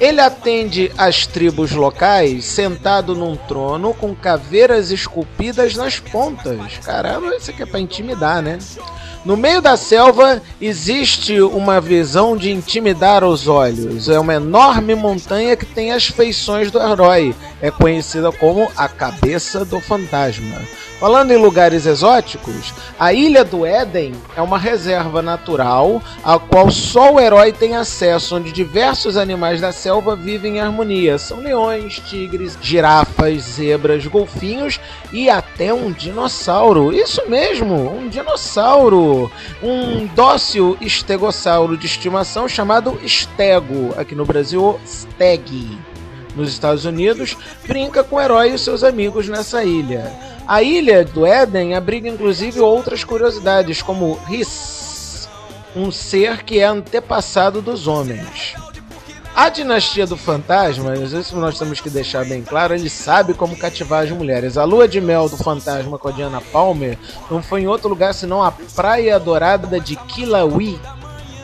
Ele 0.00 0.20
atende 0.20 0.92
as 0.96 1.26
tribos 1.26 1.72
locais 1.72 2.44
sentado 2.44 3.16
num 3.16 3.34
trono 3.34 3.92
com 3.92 4.14
caveiras 4.14 4.92
esculpidas 4.92 5.74
nas 5.74 5.98
pontas. 5.98 6.78
Caramba, 6.84 7.34
isso 7.34 7.50
aqui 7.50 7.64
é 7.64 7.66
pra 7.66 7.80
intimidar, 7.80 8.40
né? 8.40 8.58
No 9.28 9.36
meio 9.36 9.60
da 9.60 9.76
selva 9.76 10.40
existe 10.58 11.38
uma 11.38 11.82
visão 11.82 12.34
de 12.34 12.50
intimidar 12.50 13.22
os 13.22 13.46
olhos. 13.46 14.08
É 14.08 14.18
uma 14.18 14.32
enorme 14.32 14.94
montanha 14.94 15.54
que 15.54 15.66
tem 15.66 15.92
as 15.92 16.06
feições 16.06 16.70
do 16.70 16.80
herói. 16.80 17.34
É 17.60 17.70
conhecida 17.70 18.32
como 18.32 18.66
a 18.74 18.88
cabeça 18.88 19.66
do 19.66 19.80
fantasma. 19.80 20.56
Falando 20.98 21.30
em 21.30 21.36
lugares 21.36 21.86
exóticos, 21.86 22.74
a 22.98 23.12
Ilha 23.12 23.44
do 23.44 23.64
Éden 23.64 24.14
é 24.36 24.42
uma 24.42 24.58
reserva 24.58 25.22
natural 25.22 26.02
a 26.24 26.40
qual 26.40 26.72
só 26.72 27.14
o 27.14 27.20
herói 27.20 27.52
tem 27.52 27.76
acesso, 27.76 28.34
onde 28.34 28.50
diversos 28.50 29.16
animais 29.16 29.60
da 29.60 29.70
selva 29.70 30.16
vivem 30.16 30.56
em 30.56 30.60
harmonia. 30.60 31.16
São 31.16 31.38
leões, 31.38 32.00
tigres, 32.00 32.58
girafas, 32.60 33.42
zebras, 33.42 34.04
golfinhos 34.08 34.80
e 35.12 35.30
até 35.30 35.72
um 35.72 35.92
dinossauro. 35.92 36.92
Isso 36.92 37.22
mesmo, 37.28 37.96
um 37.96 38.08
dinossauro. 38.08 39.30
Um 39.62 40.04
dócil 40.08 40.76
estegossauro 40.80 41.76
de 41.76 41.86
estimação 41.86 42.48
chamado 42.48 42.98
estego. 43.04 43.94
Aqui 43.96 44.16
no 44.16 44.26
Brasil, 44.26 44.80
steg. 44.84 45.78
Nos 46.34 46.48
Estados 46.50 46.84
Unidos, 46.84 47.36
brinca 47.66 48.02
com 48.02 48.16
o 48.16 48.20
herói 48.20 48.52
e 48.52 48.58
seus 48.58 48.82
amigos 48.82 49.28
nessa 49.28 49.62
ilha. 49.62 50.12
A 50.48 50.62
ilha 50.62 51.04
do 51.04 51.26
Éden 51.26 51.74
abriga 51.74 52.08
inclusive 52.08 52.58
outras 52.58 53.04
curiosidades, 53.04 53.82
como 53.82 54.18
Hiss, 54.30 55.28
um 55.76 55.92
ser 55.92 56.42
que 56.42 56.58
é 56.58 56.64
antepassado 56.64 57.60
dos 57.60 57.86
homens. 57.86 58.54
A 59.36 59.50
dinastia 59.50 60.06
do 60.06 60.16
fantasma, 60.16 60.96
isso 60.96 61.36
nós 61.36 61.58
temos 61.58 61.82
que 61.82 61.90
deixar 61.90 62.24
bem 62.24 62.42
claro, 62.42 62.74
ele 62.74 62.88
sabe 62.88 63.34
como 63.34 63.58
cativar 63.58 64.04
as 64.04 64.10
mulheres. 64.10 64.56
A 64.56 64.64
lua 64.64 64.88
de 64.88 65.02
mel 65.02 65.28
do 65.28 65.36
fantasma 65.36 65.98
com 65.98 66.08
a 66.08 66.12
Diana 66.12 66.40
Palmer 66.40 66.96
não 67.30 67.42
foi 67.42 67.60
em 67.60 67.68
outro 67.68 67.90
lugar 67.90 68.14
senão 68.14 68.42
a 68.42 68.50
praia 68.50 69.20
dourada 69.20 69.78
de 69.78 69.96
Kilauea, 69.96 70.80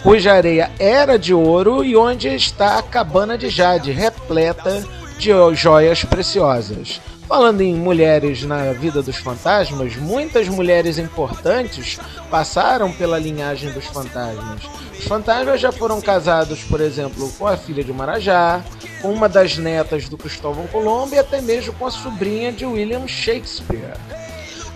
cuja 0.03 0.33
areia 0.33 0.73
era 0.79 1.19
de 1.19 1.35
ouro 1.35 1.85
e 1.85 1.95
onde 1.95 2.29
está 2.29 2.79
a 2.79 2.83
cabana 2.83 3.37
de 3.37 3.51
Jade, 3.51 3.93
repleta 3.93 4.83
de 5.19 5.31
joias 5.55 6.05
preciosas. 6.05 7.03
Falando 7.27 7.63
em 7.63 7.75
mulheres 7.75 8.43
na 8.43 8.73
vida 8.73 9.03
dos 9.03 9.17
fantasmas, 9.17 9.97
muitas 9.97 10.47
mulheres 10.47 10.99
importantes 10.99 11.99
passaram 12.31 12.93
pela 12.93 13.19
linhagem 13.19 13.73
dos 13.73 13.87
fantasmas. 13.87 14.63
Os 14.99 15.05
fantasmas 15.05 15.61
já 15.61 15.73
foram 15.73 16.01
casados, 16.03 16.63
por 16.65 16.81
exemplo, 16.81 17.33
com 17.39 17.47
a 17.47 17.57
filha 17.57 17.83
de 17.83 17.93
Marajá, 17.93 18.63
com 19.01 19.11
uma 19.11 19.29
das 19.29 19.57
netas 19.57 20.09
do 20.09 20.19
Cristóvão 20.19 20.67
Colombo 20.67 21.15
e 21.15 21.19
até 21.19 21.41
mesmo 21.41 21.73
com 21.73 21.87
a 21.87 21.91
sobrinha 21.91 22.53
de 22.53 22.67
William 22.67 23.09
Shakespeare. 23.09 23.97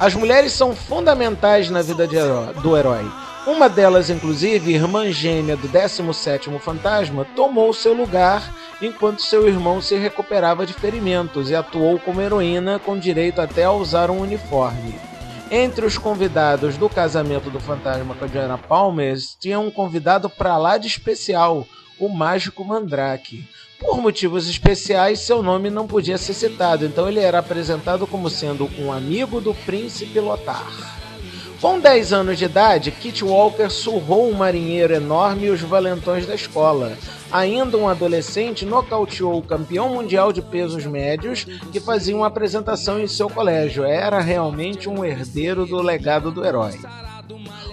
As 0.01 0.15
mulheres 0.15 0.53
são 0.53 0.75
fundamentais 0.75 1.69
na 1.69 1.83
vida 1.83 2.07
do 2.07 2.77
herói. 2.77 3.05
Uma 3.49 3.67
delas, 3.67 4.11
inclusive, 4.11 4.75
irmã 4.75 5.11
gêmea 5.11 5.57
do 5.57 5.67
17º 5.67 6.59
fantasma, 6.59 7.25
tomou 7.35 7.73
seu 7.73 7.95
lugar 7.95 8.55
enquanto 8.83 9.23
seu 9.23 9.49
irmão 9.49 9.81
se 9.81 9.97
recuperava 9.97 10.67
de 10.67 10.75
ferimentos 10.75 11.49
e 11.49 11.55
atuou 11.55 11.99
como 11.99 12.21
heroína 12.21 12.79
com 12.79 12.99
direito 12.99 13.41
até 13.41 13.65
a 13.65 13.73
usar 13.73 14.11
um 14.11 14.21
uniforme. 14.21 14.95
Entre 15.51 15.87
os 15.87 15.97
convidados 15.97 16.77
do 16.77 16.91
casamento 16.91 17.49
do 17.49 17.59
fantasma 17.59 18.15
com 18.15 18.27
a 18.27 18.29
Diana 18.29 18.59
Palmer, 18.59 19.17
tinha 19.41 19.59
um 19.59 19.71
convidado 19.71 20.29
para 20.29 20.59
lá 20.59 20.77
de 20.77 20.87
especial, 20.87 21.67
o 21.99 22.11
mágico 22.11 22.63
Mandrake. 22.63 23.49
Por 23.81 23.97
motivos 23.97 24.47
especiais, 24.47 25.21
seu 25.21 25.43
nome 25.43 25.71
não 25.71 25.87
podia 25.87 26.19
ser 26.19 26.35
citado, 26.35 26.85
então 26.85 27.09
ele 27.09 27.21
era 27.21 27.39
apresentado 27.39 28.07
como 28.07 28.29
sendo 28.29 28.69
um 28.79 28.93
amigo 28.93 29.41
do 29.41 29.55
príncipe 29.55 30.21
Lotar. 30.21 30.98
Com 31.61 31.81
10 31.81 32.13
anos 32.13 32.39
de 32.39 32.45
idade, 32.45 32.93
Kit 32.93 33.25
Walker 33.25 33.69
surrou 33.69 34.31
um 34.31 34.33
marinheiro 34.33 34.95
enorme 34.95 35.47
e 35.47 35.51
os 35.51 35.61
valentões 35.61 36.25
da 36.25 36.35
escola. 36.37 36.97
ainda 37.33 37.77
um 37.77 37.89
adolescente, 37.89 38.65
nocauteou 38.65 39.37
o 39.37 39.43
campeão 39.43 39.89
mundial 39.89 40.33
de 40.33 40.41
pesos 40.41 40.87
médios 40.87 41.45
que 41.73 41.81
fazia 41.81 42.17
uma 42.17 42.29
apresentação 42.29 43.01
em 43.01 43.09
seu 43.09 43.29
colégio. 43.29 43.85
Era 43.85 44.21
realmente 44.21 44.89
um 44.89 45.05
herdeiro 45.05 45.67
do 45.67 45.83
legado 45.83 46.31
do 46.31 46.45
herói. 46.45 46.79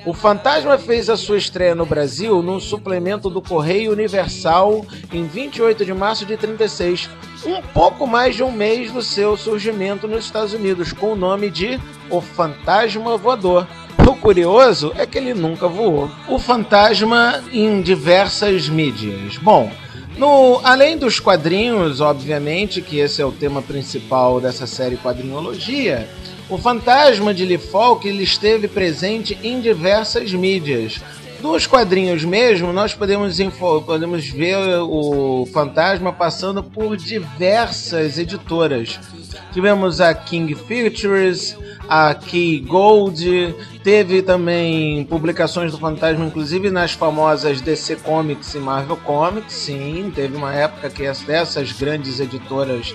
O 0.05 0.13
Fantasma 0.13 0.77
fez 0.77 1.09
a 1.09 1.17
sua 1.17 1.35
estreia 1.35 1.73
no 1.73 1.83
Brasil 1.83 2.43
num 2.43 2.59
suplemento 2.59 3.27
do 3.27 3.41
Correio 3.41 3.91
Universal 3.91 4.85
em 5.11 5.25
28 5.25 5.83
de 5.83 5.95
março 5.95 6.27
de 6.27 6.37
36, 6.37 7.09
um 7.43 7.59
pouco 7.73 8.05
mais 8.05 8.35
de 8.35 8.43
um 8.43 8.51
mês 8.51 8.91
do 8.91 9.01
seu 9.01 9.35
surgimento 9.35 10.07
nos 10.07 10.25
Estados 10.25 10.53
Unidos, 10.53 10.93
com 10.93 11.13
o 11.13 11.15
nome 11.15 11.49
de 11.49 11.79
O 12.07 12.21
Fantasma 12.21 13.17
Voador. 13.17 13.67
O 14.07 14.15
curioso 14.15 14.93
é 14.95 15.07
que 15.07 15.17
ele 15.17 15.33
nunca 15.33 15.67
voou. 15.67 16.07
O 16.29 16.37
Fantasma 16.37 17.43
em 17.51 17.81
diversas 17.81 18.69
mídias. 18.69 19.39
Bom, 19.39 19.71
no, 20.19 20.61
além 20.63 20.99
dos 20.99 21.19
quadrinhos, 21.19 21.99
obviamente, 21.99 22.79
que 22.79 22.99
esse 22.99 23.23
é 23.23 23.25
o 23.25 23.31
tema 23.31 23.59
principal 23.59 24.39
dessa 24.39 24.67
série 24.67 24.97
Quadrinologia, 24.97 26.07
o 26.49 26.57
fantasma 26.57 27.33
de 27.33 27.45
Lee 27.45 27.57
Falk 27.57 28.07
ele 28.07 28.23
esteve 28.23 28.67
presente 28.67 29.37
em 29.43 29.59
diversas 29.59 30.33
mídias. 30.33 31.01
Nos 31.41 31.67
quadrinhos 31.67 32.23
mesmo, 32.23 32.71
nós 32.71 32.93
podemos, 32.93 33.37
podemos 33.85 34.27
ver 34.27 34.57
o 34.81 35.47
fantasma 35.51 36.11
passando 36.11 36.63
por 36.63 36.95
diversas 36.95 38.17
editoras. 38.17 38.99
Tivemos 39.51 40.01
a 40.01 40.13
King 40.13 40.55
Features, 40.55 41.57
a 41.87 42.13
Key 42.13 42.59
Gold, 42.61 43.55
teve 43.83 44.21
também 44.21 45.03
publicações 45.05 45.71
do 45.71 45.77
Fantasma, 45.77 46.25
inclusive 46.25 46.71
nas 46.71 46.93
famosas 46.93 47.61
DC 47.61 47.97
Comics 47.97 48.55
e 48.55 48.57
Marvel 48.57 48.97
Comics. 48.97 49.53
Sim, 49.53 50.11
teve 50.15 50.35
uma 50.35 50.53
época 50.53 50.89
que 50.89 51.03
essas 51.03 51.71
grandes 51.73 52.19
editoras 52.19 52.93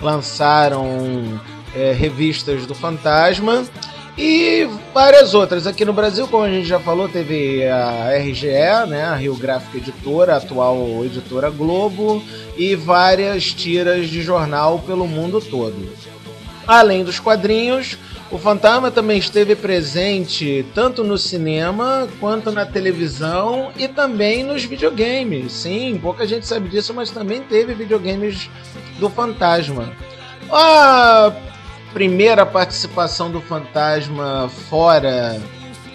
lançaram 0.00 1.40
é, 1.74 1.92
revistas 1.92 2.66
do 2.66 2.74
Fantasma 2.74 3.64
e 4.18 4.68
várias 4.92 5.32
outras. 5.32 5.66
Aqui 5.66 5.84
no 5.84 5.92
Brasil, 5.92 6.26
como 6.26 6.42
a 6.42 6.50
gente 6.50 6.66
já 6.66 6.80
falou, 6.80 7.08
teve 7.08 7.64
a 7.68 8.10
RGE, 8.18 8.86
né, 8.88 9.04
a 9.04 9.14
Rio 9.14 9.36
Gráfica 9.36 9.78
Editora, 9.78 10.36
atual 10.36 11.04
editora 11.04 11.48
Globo, 11.50 12.22
e 12.56 12.74
várias 12.74 13.52
tiras 13.52 14.08
de 14.08 14.20
jornal 14.20 14.80
pelo 14.80 15.06
mundo 15.06 15.40
todo. 15.40 15.88
Além 16.66 17.04
dos 17.04 17.20
quadrinhos, 17.20 17.96
o 18.30 18.36
Fantasma 18.36 18.90
também 18.90 19.18
esteve 19.18 19.56
presente 19.56 20.66
tanto 20.74 21.02
no 21.02 21.16
cinema 21.16 22.06
quanto 22.20 22.50
na 22.50 22.66
televisão 22.66 23.70
e 23.78 23.88
também 23.88 24.42
nos 24.42 24.64
videogames. 24.64 25.52
Sim, 25.52 25.98
pouca 26.02 26.26
gente 26.26 26.46
sabe 26.46 26.68
disso, 26.68 26.92
mas 26.92 27.10
também 27.10 27.40
teve 27.40 27.72
videogames 27.72 28.50
do 28.98 29.08
Fantasma. 29.08 29.90
A 30.50 31.32
primeira 31.92 32.44
participação 32.44 33.30
do 33.30 33.40
Fantasma 33.40 34.48
fora 34.68 35.40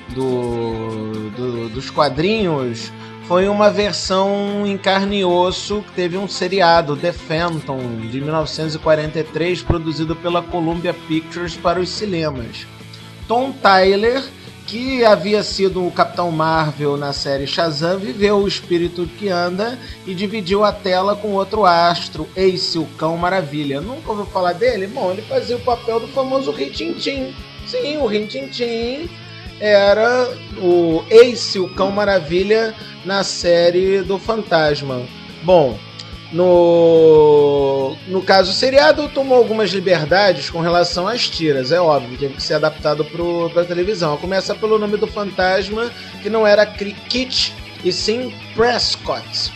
do, 0.09 1.29
do, 1.31 1.69
dos 1.69 1.89
quadrinhos 1.89 2.91
foi 3.27 3.47
uma 3.47 3.69
versão 3.69 4.65
em 4.65 4.77
carne 4.77 5.19
e 5.19 5.25
osso 5.25 5.81
que 5.81 5.91
teve 5.93 6.17
um 6.17 6.27
seriado, 6.27 6.97
The 6.97 7.13
Phantom, 7.13 7.79
de 8.11 8.19
1943, 8.19 9.61
produzido 9.61 10.15
pela 10.15 10.41
Columbia 10.41 10.93
Pictures 10.93 11.55
para 11.55 11.79
os 11.79 11.89
cinemas. 11.89 12.67
Tom 13.27 13.53
Tyler 13.53 14.21
que 14.74 15.05
havia 15.05 15.43
sido 15.43 15.86
o 15.86 15.91
Capitão 15.91 16.32
Marvel 16.32 16.97
na 16.97 17.13
série 17.13 17.45
Shazam, 17.45 17.99
viveu 17.99 18.38
o 18.38 18.47
espírito 18.47 19.05
que 19.19 19.30
anda 19.30 19.78
e 20.03 20.15
dividiu 20.15 20.63
a 20.63 20.71
tela 20.71 21.15
com 21.15 21.34
outro 21.34 21.63
astro, 21.63 22.28
Ace, 22.36 22.80
o 22.80 22.88
Cão 22.97 23.15
Maravilha. 23.15 23.80
Nunca 23.80 24.09
ouviu 24.09 24.26
falar 24.26 24.53
dele? 24.53 24.88
Bom, 24.88 25.11
ele 25.11 25.21
fazia 25.21 25.57
o 25.57 25.59
papel 25.59 25.99
do 25.99 26.07
famoso 26.07 26.49
Rintintim. 26.49 27.36
Sim, 27.67 27.97
o 27.97 28.07
Rintintim 28.07 29.07
era 29.59 30.28
o 30.59 31.03
Ace, 31.07 31.59
o 31.59 31.69
Cão 31.76 31.91
Maravilha, 31.91 32.74
na 33.05 33.24
série 33.24 34.01
do 34.01 34.17
Fantasma. 34.17 35.03
Bom, 35.43 35.78
no, 36.34 37.95
no 38.07 38.23
caso, 38.23 38.49
o 38.49 38.53
seriado 38.55 39.07
tomou 39.09 39.38
algumas 39.38 39.69
liberdades 39.69 40.49
com 40.49 40.61
relação 40.61 41.07
às 41.07 41.29
tiras, 41.29 41.71
é 41.71 41.79
óbvio, 41.79 42.17
teve 42.17 42.34
que 42.34 42.41
ser 42.41 42.55
adaptado 42.55 43.05
para 43.05 43.61
a 43.61 43.65
televisão. 43.65 44.17
Começa 44.17 44.55
pelo 44.55 44.79
nome 44.79 44.97
do 44.97 45.05
fantasma, 45.05 45.91
que 46.23 46.31
não 46.31 46.45
era 46.45 46.65
Kit, 46.65 47.53
e 47.84 47.91
sim 47.93 48.34
Prescott. 48.55 49.53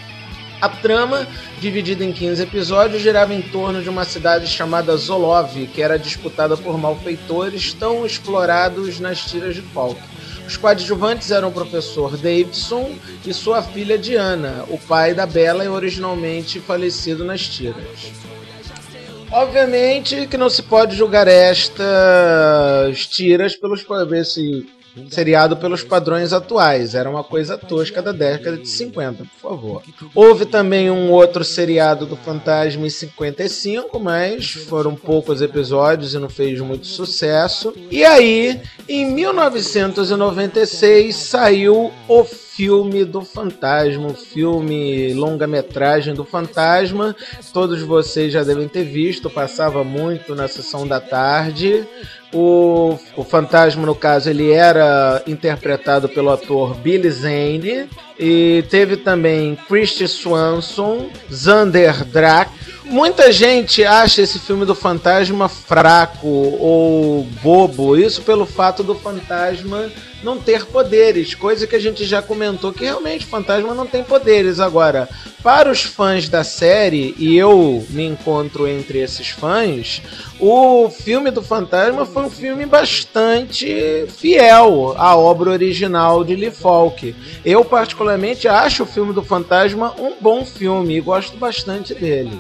A 0.61 0.69
trama, 0.69 1.28
dividida 1.59 2.03
em 2.05 2.11
15 2.11 2.43
episódios, 2.43 3.01
girava 3.01 3.34
em 3.34 3.41
torno 3.41 3.82
de 3.82 3.89
uma 3.89 4.05
cidade 4.05 4.45
chamada 4.45 4.95
Zolov, 4.97 5.55
que 5.73 5.82
era 5.82 5.97
disputada 5.97 6.55
por 6.55 6.78
malfeitores 6.78 7.73
tão 7.73 8.05
explorados 8.05 8.99
nas 8.99 9.19
tiras 9.21 9.55
de 9.55 9.61
Falk. 9.61 9.99
Os 10.48 10.56
coadjuvantes 10.56 11.30
eram 11.30 11.50
o 11.50 11.52
professor 11.52 12.16
Davidson 12.16 12.95
e 13.26 13.34
sua 13.34 13.62
filha 13.62 13.98
Diana, 13.98 14.64
o 14.70 14.78
pai 14.78 15.14
da 15.14 15.26
Bella 15.26 15.66
e 15.66 15.68
originalmente 15.68 16.62
falecido 16.62 17.26
nas 17.26 17.41
tiras. 17.41 18.14
Obviamente 19.30 20.26
que 20.26 20.38
não 20.38 20.50
se 20.50 20.64
pode 20.64 20.95
julgar 20.95 21.28
estas 21.28 23.06
tiras 23.08 23.58
pelos 23.58 23.84
esse 24.14 24.66
seriado 25.10 25.58
pelos 25.58 25.84
padrões 25.84 26.32
atuais. 26.34 26.95
Era 26.95 27.10
uma 27.10 27.24
coisa 27.24 27.58
tosca 27.58 28.02
da 28.02 28.12
década 28.12 28.58
de 28.58 28.68
50, 28.68 29.24
por 29.24 29.50
favor. 29.50 29.82
Houve 30.14 30.45
também 30.45 30.91
um 30.91 31.12
outro 31.12 31.43
seriado 31.43 32.06
do 32.06 32.16
Fantasma 32.16 32.86
em 32.86 32.89
55, 32.89 34.00
mas 34.00 34.52
foram 34.52 34.95
poucos 34.95 35.41
episódios 35.41 36.14
e 36.14 36.20
não 36.20 36.30
fez 36.30 36.62
muito 36.62 36.88
sucesso. 36.88 37.74
E 37.91 38.04
aí, 38.04 38.62
em 38.88 39.12
1996, 39.12 41.16
saiu 41.16 41.91
o 42.08 42.24
filme 42.58 43.05
do 43.05 43.22
Fantasma, 43.22 44.08
o 44.08 44.16
filme 44.16 45.14
longa-metragem 45.14 46.16
do 46.16 46.26
Fantasma. 46.26 47.16
Todos 47.53 47.84
vocês 47.84 48.34
já 48.34 48.43
devem 48.43 48.68
ter 48.68 48.84
visto, 48.84 49.30
passava 49.30 49.84
muito 49.84 50.34
na 50.34 50.47
sessão 50.47 50.88
da 50.88 50.99
tarde. 50.99 51.88
O, 52.34 52.97
o 53.16 53.24
fantasma, 53.24 53.86
no 53.86 53.95
caso, 53.95 54.30
ele 54.30 54.51
era 54.51 55.22
interpretado 55.28 56.10
pelo 56.10 56.32
ator 56.32 56.76
Billy 56.76 57.12
Zane. 57.12 57.88
E 58.20 58.63
teve 58.70 58.97
também 58.97 59.57
Christy 59.68 60.07
Swanson, 60.07 61.09
Xander 61.32 62.03
Drack. 62.05 62.51
Muita 62.84 63.32
gente 63.32 63.84
acha 63.84 64.22
esse 64.22 64.39
filme 64.39 64.65
do 64.65 64.74
fantasma 64.74 65.49
fraco 65.49 66.28
ou 66.28 67.24
bobo. 67.43 67.97
Isso 67.97 68.22
pelo 68.22 68.45
fato 68.45 68.82
do 68.82 68.95
fantasma 68.95 69.91
não 70.24 70.39
ter 70.39 70.65
poderes, 70.65 71.36
coisa 71.36 71.68
que 71.68 71.76
a 71.76 71.80
gente 71.80 72.03
já 72.05 72.22
comentou 72.22 72.74
que 72.74 72.84
realmente 72.84 73.26
o 73.26 73.30
fantasma 73.30 73.74
não 73.74 73.86
tem 73.86 74.03
poderes. 74.03 74.59
Agora, 74.59 75.07
para 75.43 75.72
os 75.72 75.84
fãs 75.84 76.28
da 76.28 76.43
série, 76.43 77.13
e 77.18 77.38
eu 77.38 77.86
me 77.89 78.03
encontro 78.03 78.68
entre 78.68 78.99
esses 78.99 79.30
fãs, 79.30 80.01
o 80.39 80.89
filme 80.89 81.30
do 81.30 81.41
fantasma 81.41 82.05
foi 82.05 82.24
um 82.24 82.30
filme 82.30 82.65
bastante 82.65 84.05
fiel 84.18 84.95
à 84.97 85.15
obra 85.15 85.51
original 85.51 86.24
de 86.24 86.36
Lee 86.36 86.51
Falk. 86.51 87.15
Eu, 87.45 87.63
particularmente, 87.63 88.07
acho 88.47 88.84
o 88.84 88.86
filme 88.86 89.14
do 89.14 89.24
fantasma 89.24 89.93
um 89.99 90.16
bom 90.20 90.45
filme 90.45 90.97
e 90.97 91.01
gosto 91.01 91.38
bastante 91.38 91.93
dele. 91.93 92.39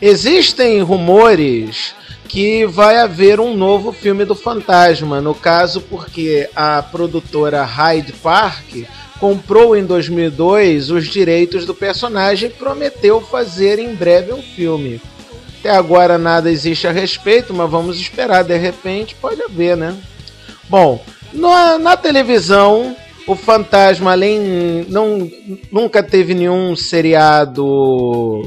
Existem 0.00 0.82
rumores 0.82 1.94
que 2.26 2.66
vai 2.66 2.98
haver 2.98 3.40
um 3.40 3.56
novo 3.56 3.92
filme 3.92 4.24
do 4.24 4.34
Fantasma, 4.34 5.20
no 5.20 5.34
caso 5.34 5.80
porque 5.80 6.48
a 6.54 6.82
produtora 6.82 7.64
Hyde 7.64 8.12
Park 8.12 8.84
comprou 9.18 9.76
em 9.76 9.84
2002 9.84 10.90
os 10.90 11.06
direitos 11.06 11.64
do 11.64 11.74
personagem 11.74 12.50
e 12.50 12.52
prometeu 12.52 13.20
fazer 13.20 13.78
em 13.78 13.94
breve 13.94 14.32
um 14.32 14.42
filme. 14.42 15.00
Até 15.60 15.70
agora 15.70 16.18
nada 16.18 16.50
existe 16.50 16.86
a 16.86 16.92
respeito, 16.92 17.54
mas 17.54 17.70
vamos 17.70 17.98
esperar, 17.98 18.44
de 18.44 18.56
repente 18.56 19.14
pode 19.14 19.42
haver, 19.42 19.76
né? 19.76 19.96
Bom, 20.68 21.02
na, 21.32 21.78
na 21.78 21.96
televisão, 21.96 22.94
o 23.26 23.34
Fantasma 23.34 24.12
além 24.12 24.86
não 24.88 25.30
nunca 25.70 26.02
teve 26.02 26.34
nenhum 26.34 26.76
seriado 26.76 28.42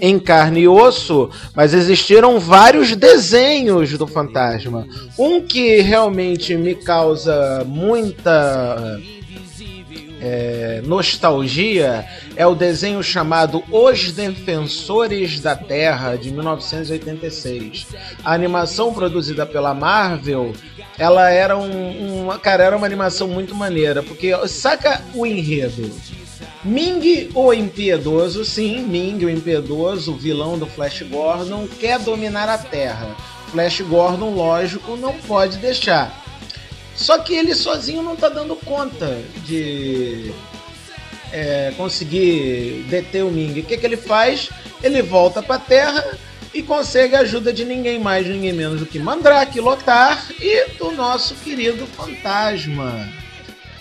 em 0.00 0.18
carne 0.18 0.60
e 0.60 0.68
osso, 0.68 1.30
mas 1.54 1.74
existiram 1.74 2.38
vários 2.40 2.94
desenhos 2.96 3.96
do 3.98 4.06
fantasma. 4.06 4.86
Um 5.18 5.42
que 5.42 5.80
realmente 5.80 6.56
me 6.56 6.74
causa 6.74 7.64
muita 7.66 8.98
é, 10.20 10.82
nostalgia 10.84 12.04
é 12.36 12.46
o 12.46 12.54
desenho 12.54 13.02
chamado 13.02 13.62
Os 13.70 14.12
Defensores 14.12 15.40
da 15.40 15.56
Terra 15.56 16.16
de 16.16 16.30
1986. 16.30 17.86
A 18.24 18.32
animação 18.32 18.92
produzida 18.92 19.46
pela 19.46 19.74
Marvel, 19.74 20.52
ela 20.98 21.30
era 21.30 21.56
um, 21.56 22.22
uma 22.24 22.38
cara 22.38 22.64
era 22.64 22.76
uma 22.76 22.86
animação 22.86 23.28
muito 23.28 23.54
maneira 23.54 24.02
porque 24.02 24.32
saca 24.46 25.02
o 25.14 25.24
enredo 25.24 25.90
Ming, 26.62 27.30
o 27.34 27.54
Impiedoso, 27.54 28.44
sim, 28.44 28.82
Ming, 28.82 29.24
o 29.24 29.30
Impiedoso, 29.30 30.12
o 30.12 30.16
vilão 30.16 30.58
do 30.58 30.66
Flash 30.66 31.00
Gordon, 31.02 31.66
quer 31.66 31.98
dominar 31.98 32.50
a 32.50 32.58
Terra. 32.58 33.16
Flash 33.50 33.80
Gordon, 33.80 34.34
lógico, 34.34 34.94
não 34.94 35.14
pode 35.14 35.56
deixar. 35.56 36.14
Só 37.00 37.18
que 37.18 37.34
ele 37.34 37.54
sozinho 37.54 38.02
não 38.02 38.12
está 38.12 38.28
dando 38.28 38.54
conta 38.54 39.18
de 39.46 40.30
é, 41.32 41.72
conseguir 41.74 42.84
deter 42.90 43.24
o 43.24 43.30
Ming. 43.30 43.58
O 43.58 43.64
que, 43.64 43.78
que 43.78 43.86
ele 43.86 43.96
faz? 43.96 44.50
Ele 44.82 45.00
volta 45.00 45.42
para 45.42 45.54
a 45.54 45.58
Terra 45.58 46.18
e 46.52 46.62
consegue 46.62 47.16
a 47.16 47.20
ajuda 47.20 47.54
de 47.54 47.64
ninguém 47.64 47.98
mais, 47.98 48.26
ninguém 48.26 48.52
menos 48.52 48.80
do 48.80 48.86
que 48.86 48.98
Mandrake, 48.98 49.58
Lotar 49.60 50.26
e 50.38 50.72
do 50.76 50.92
nosso 50.92 51.34
querido 51.36 51.86
Fantasma. 51.86 53.08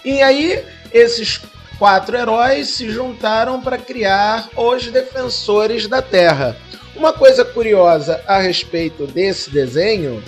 E 0.06 0.22
aí, 0.22 0.64
esses 0.94 1.42
quatro 1.78 2.16
heróis 2.16 2.70
se 2.70 2.90
juntaram 2.90 3.60
para 3.62 3.78
criar 3.78 4.48
os 4.56 4.88
Defensores 4.88 5.90
da 5.90 6.02
Terra. 6.02 6.56
Uma 6.96 7.12
coisa 7.12 7.44
curiosa 7.44 8.24
a 8.26 8.40
respeito 8.40 9.06
desse 9.06 9.50
desenho 9.50 10.24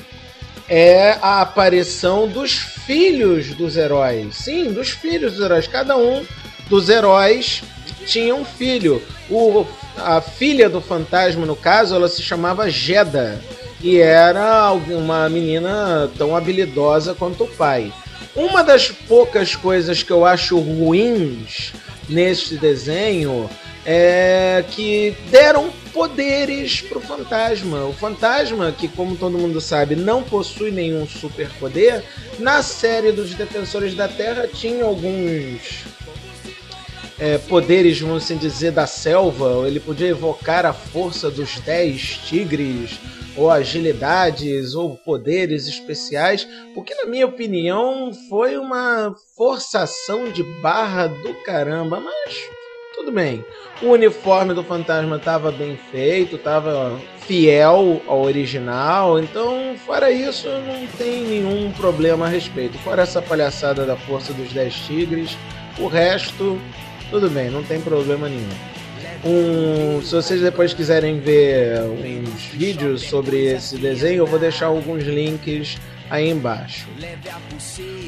é 0.74 1.17
a 1.22 1.41
aparição 1.41 2.30
dos 2.30 2.53
filhos 2.53 3.53
dos 3.55 3.76
heróis. 3.76 4.38
Sim, 4.38 4.72
dos 4.72 4.91
filhos 4.91 5.34
dos 5.34 5.43
heróis. 5.43 5.67
Cada 5.67 5.97
um 5.97 6.26
dos 6.69 6.88
heróis 6.88 7.61
tinha 8.05 8.34
um 8.34 8.45
filho. 8.45 9.01
O, 9.30 9.65
a 9.97 10.22
filha 10.22 10.69
do 10.69 10.80
fantasma, 10.80 11.45
no 11.45 11.57
caso, 11.57 11.93
ela 11.93 12.07
se 12.07 12.22
chamava 12.22 12.69
Jeda 12.69 13.38
e 13.82 13.97
era 13.97 14.72
uma 14.72 15.28
menina 15.28 16.09
tão 16.17 16.34
habilidosa 16.34 17.13
quanto 17.13 17.43
o 17.43 17.47
pai. 17.47 17.91
Uma 18.34 18.63
das 18.63 18.89
poucas 18.89 19.57
coisas 19.57 20.01
que 20.03 20.11
eu 20.11 20.24
acho 20.24 20.57
ruins 20.57 21.74
neste 22.07 22.55
desenho 22.55 23.49
é 23.86 24.63
que 24.71 25.15
deram 25.29 25.71
poderes 25.93 26.82
pro 26.82 26.99
fantasma. 26.99 27.86
O 27.86 27.93
fantasma, 27.93 28.71
que 28.71 28.88
como 28.88 29.15
todo 29.15 29.38
mundo 29.38 29.59
sabe, 29.59 29.95
não 29.95 30.23
possui 30.23 30.71
nenhum 30.71 31.07
superpoder, 31.07 32.03
na 32.39 32.63
série 32.63 33.11
dos 33.11 33.34
Defensores 33.34 33.95
da 33.95 34.07
Terra 34.07 34.47
tinha 34.47 34.84
alguns 34.84 35.86
é, 37.19 37.38
poderes, 37.38 37.99
vamos 37.99 38.23
assim 38.23 38.38
dizer, 38.38 38.71
da 38.71 38.88
selva. 38.88 39.67
Ele 39.67 39.79
podia 39.79 40.07
evocar 40.07 40.65
a 40.65 40.73
força 40.73 41.29
dos 41.29 41.59
dez 41.59 42.19
tigres 42.25 42.99
ou 43.36 43.49
agilidades 43.49 44.75
ou 44.75 44.97
poderes 44.97 45.67
especiais, 45.67 46.47
o 46.75 46.84
que 46.84 46.93
na 46.95 47.05
minha 47.05 47.25
opinião 47.25 48.11
foi 48.29 48.57
uma 48.57 49.15
forçação 49.38 50.29
de 50.29 50.43
barra 50.61 51.07
do 51.07 51.34
caramba, 51.36 51.99
mas 51.99 52.61
tudo 53.02 53.12
bem. 53.12 53.43
O 53.82 53.88
uniforme 53.88 54.54
do 54.54 54.64
fantasma 54.64 55.16
estava 55.16 55.52
bem 55.52 55.78
feito, 55.91 56.36
estava 56.36 56.99
fiel 57.26 58.02
ao 58.08 58.22
original, 58.22 59.20
então 59.20 59.76
fora 59.86 60.12
isso 60.12 60.47
não 60.47 60.86
tem 60.97 61.24
nenhum 61.24 61.72
problema 61.72 62.28
a 62.28 62.30
respeito. 62.30 62.78
Fora 62.80 63.02
essa 63.02 63.22
palhaçada 63.22 63.86
da 63.86 63.95
força 63.95 64.34
dos 64.34 64.54
10 64.54 64.74
tigres, 64.86 65.38
o 65.80 65.88
resto 65.88 66.60
tudo 67.10 67.30
bem, 67.30 67.49
não 67.49 67.64
tem 67.64 67.82
problema 67.82 68.30
nenhum. 68.30 68.49
Um, 69.24 70.02
se 70.02 70.16
vocês 70.16 70.41
depois 70.41 70.74
quiserem 70.74 71.20
ver 71.20 71.82
uns 71.82 72.45
vídeos 72.45 73.04
sobre 73.04 73.45
esse 73.45 73.78
desenho, 73.78 74.20
eu 74.20 74.28
vou 74.28 74.39
deixar 74.39 74.68
alguns 74.68 75.04
links 75.04 75.78
aí 76.12 76.30
embaixo. 76.30 76.88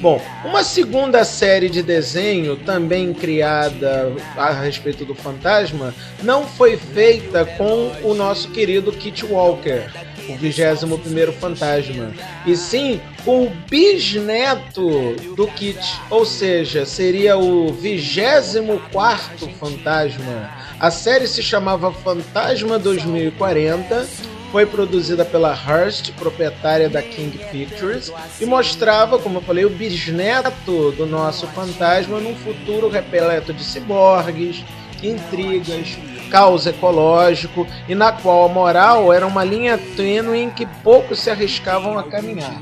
Bom, 0.02 0.22
uma 0.44 0.64
segunda 0.64 1.24
série 1.24 1.70
de 1.70 1.82
desenho, 1.82 2.58
também 2.58 3.14
criada 3.14 4.14
a 4.36 4.52
respeito 4.52 5.06
do 5.06 5.16
fantasma, 5.16 5.96
não 6.22 6.46
foi 6.46 6.76
feita 6.76 7.46
com 7.46 7.92
o 8.04 8.14
nosso 8.14 8.52
querido 8.52 8.92
Kit 8.92 9.26
Walker, 9.26 9.90
o 10.30 10.36
21 10.36 11.32
fantasma, 11.32 12.14
e 12.46 12.56
sim 12.58 13.00
com 13.24 13.46
o 13.46 13.50
bisneto 13.70 15.16
do 15.36 15.48
Kit, 15.48 15.80
ou 16.10 16.26
seja, 16.26 16.86
seria 16.86 17.38
o 17.38 17.72
24 17.72 19.50
fantasma 19.60 20.52
a 20.84 20.92
série 20.92 21.28
se 21.28 21.42
chamava 21.42 21.94
Fantasma 21.94 22.78
2040, 22.78 24.06
foi 24.54 24.68
produzida 24.68 25.26
pela 25.26 25.50
Hearst, 25.52 26.12
proprietária 26.12 26.88
da 26.88 27.02
King 27.02 27.36
Pictures, 27.52 28.14
e 28.40 28.46
mostrava, 28.46 29.18
como 29.18 29.40
eu 29.40 29.42
falei, 29.42 29.66
o 29.66 29.70
bisneto 29.72 30.92
do 30.92 31.08
nosso 31.08 31.48
fantasma 31.48 32.20
num 32.20 32.36
futuro 32.36 32.88
repleto 32.88 33.52
de 33.52 33.64
ciborgues, 33.64 34.64
intrigas, 35.02 35.98
caos 36.30 36.68
ecológico 36.68 37.66
e 37.90 37.96
na 37.96 38.12
qual 38.12 38.46
a 38.46 38.48
moral 38.48 39.12
era 39.12 39.26
uma 39.26 39.44
linha 39.44 39.76
tênue 39.98 40.42
em 40.42 40.52
que 40.52 40.68
poucos 40.84 41.18
se 41.18 41.32
arriscavam 41.32 41.98
a 41.98 42.04
caminhar. 42.04 42.62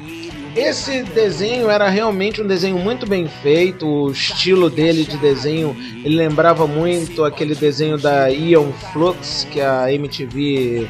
Esse 0.55 1.03
desenho 1.03 1.69
era 1.69 1.89
realmente 1.89 2.41
um 2.41 2.47
desenho 2.47 2.79
muito 2.79 3.05
bem 3.05 3.27
feito, 3.27 3.85
o 3.85 4.11
estilo 4.11 4.69
dele 4.69 5.03
de 5.03 5.17
desenho, 5.17 5.75
ele 6.05 6.15
lembrava 6.15 6.65
muito 6.65 7.25
aquele 7.25 7.53
desenho 7.53 7.97
da 7.97 8.29
Ion 8.29 8.71
Flux 8.93 9.45
que 9.51 9.59
a 9.59 9.91
MTV 9.91 10.87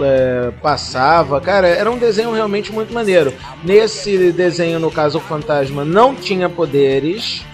é, 0.00 0.50
passava. 0.62 1.40
Cara, 1.40 1.68
era 1.68 1.90
um 1.90 1.98
desenho 1.98 2.32
realmente 2.32 2.72
muito 2.72 2.92
maneiro. 2.92 3.32
Nesse 3.62 4.32
desenho, 4.32 4.78
no 4.78 4.90
caso, 4.90 5.18
o 5.18 5.20
fantasma 5.20 5.84
não 5.84 6.14
tinha 6.14 6.48
poderes, 6.48 7.44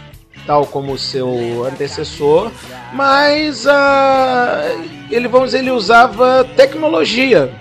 tal 0.46 0.66
como 0.66 0.92
o 0.92 0.98
seu 0.98 1.64
antecessor, 1.66 2.50
mas 2.92 3.66
uh, 3.66 4.88
ele, 5.10 5.28
vamos 5.28 5.48
dizer, 5.48 5.58
ele 5.58 5.70
usava 5.70 6.44
tecnologia, 6.56 7.52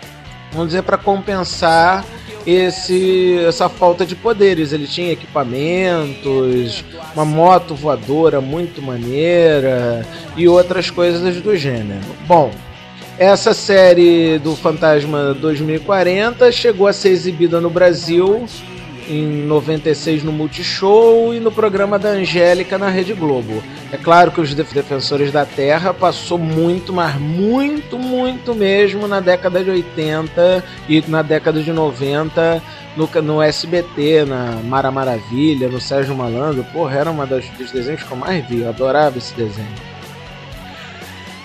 vamos 0.52 0.68
dizer, 0.68 0.84
para 0.84 0.98
compensar 0.98 2.06
esse 2.46 3.40
essa 3.46 3.68
falta 3.68 4.06
de 4.06 4.16
poderes. 4.16 4.72
Ele 4.72 4.88
tinha 4.88 5.12
equipamentos, 5.12 6.86
uma 7.14 7.26
moto 7.26 7.76
voadora 7.76 8.40
muito 8.40 8.82
maneira 8.82 10.06
e 10.38 10.48
outras 10.48 10.90
coisas 10.90 11.42
do 11.42 11.58
gênero. 11.58 12.00
Bom, 12.26 12.52
essa 13.20 13.54
série 13.54 14.38
do 14.38 14.56
Fantasma 14.56 15.34
2040 15.34 16.52
chegou 16.52 16.88
a 16.88 16.94
ser 16.94 17.10
exibida 17.10 17.60
no 17.60 17.70
Brasil 17.70 18.46
em 19.10 19.44
96 19.46 20.24
no 20.24 20.32
Multishow 20.32 21.34
e 21.34 21.40
no 21.40 21.52
programa 21.52 21.98
da 21.98 22.10
Angélica 22.10 22.78
na 22.78 22.90
Rede 22.90 23.14
Globo. 23.14 23.64
É 23.92 23.98
claro 23.98 24.32
que 24.32 24.42
os 24.42 24.54
Defensores 24.54 25.32
da 25.32 25.46
Terra 25.46 25.94
passou 25.94 26.38
muito, 26.38 26.92
mas 26.92 27.16
muito, 27.20 27.98
muito 27.98 28.54
mesmo 28.54 29.08
na 29.08 29.20
década 29.20 29.64
de 29.64 29.70
80 29.70 30.64
e 30.90 31.04
na 31.08 31.22
década 31.22 31.62
de 31.62 31.72
90 31.72 32.62
no, 32.98 33.22
no 33.22 33.42
SBT, 33.42 34.26
na 34.26 34.60
Mara 34.64 34.92
Maravilha, 34.92 35.70
no 35.70 35.80
Sérgio 35.80 36.16
Malandro. 36.16 36.66
Porra, 36.66 36.98
era 36.98 37.12
uma 37.12 37.26
das, 37.26 37.48
dos 37.52 37.72
desenhos 37.72 38.04
que 38.04 38.12
eu 38.12 38.18
mais 38.18 38.46
vi, 38.46 38.62
eu 38.62 38.70
adorava 38.70 39.18
esse 39.18 39.34
desenho. 39.34 39.97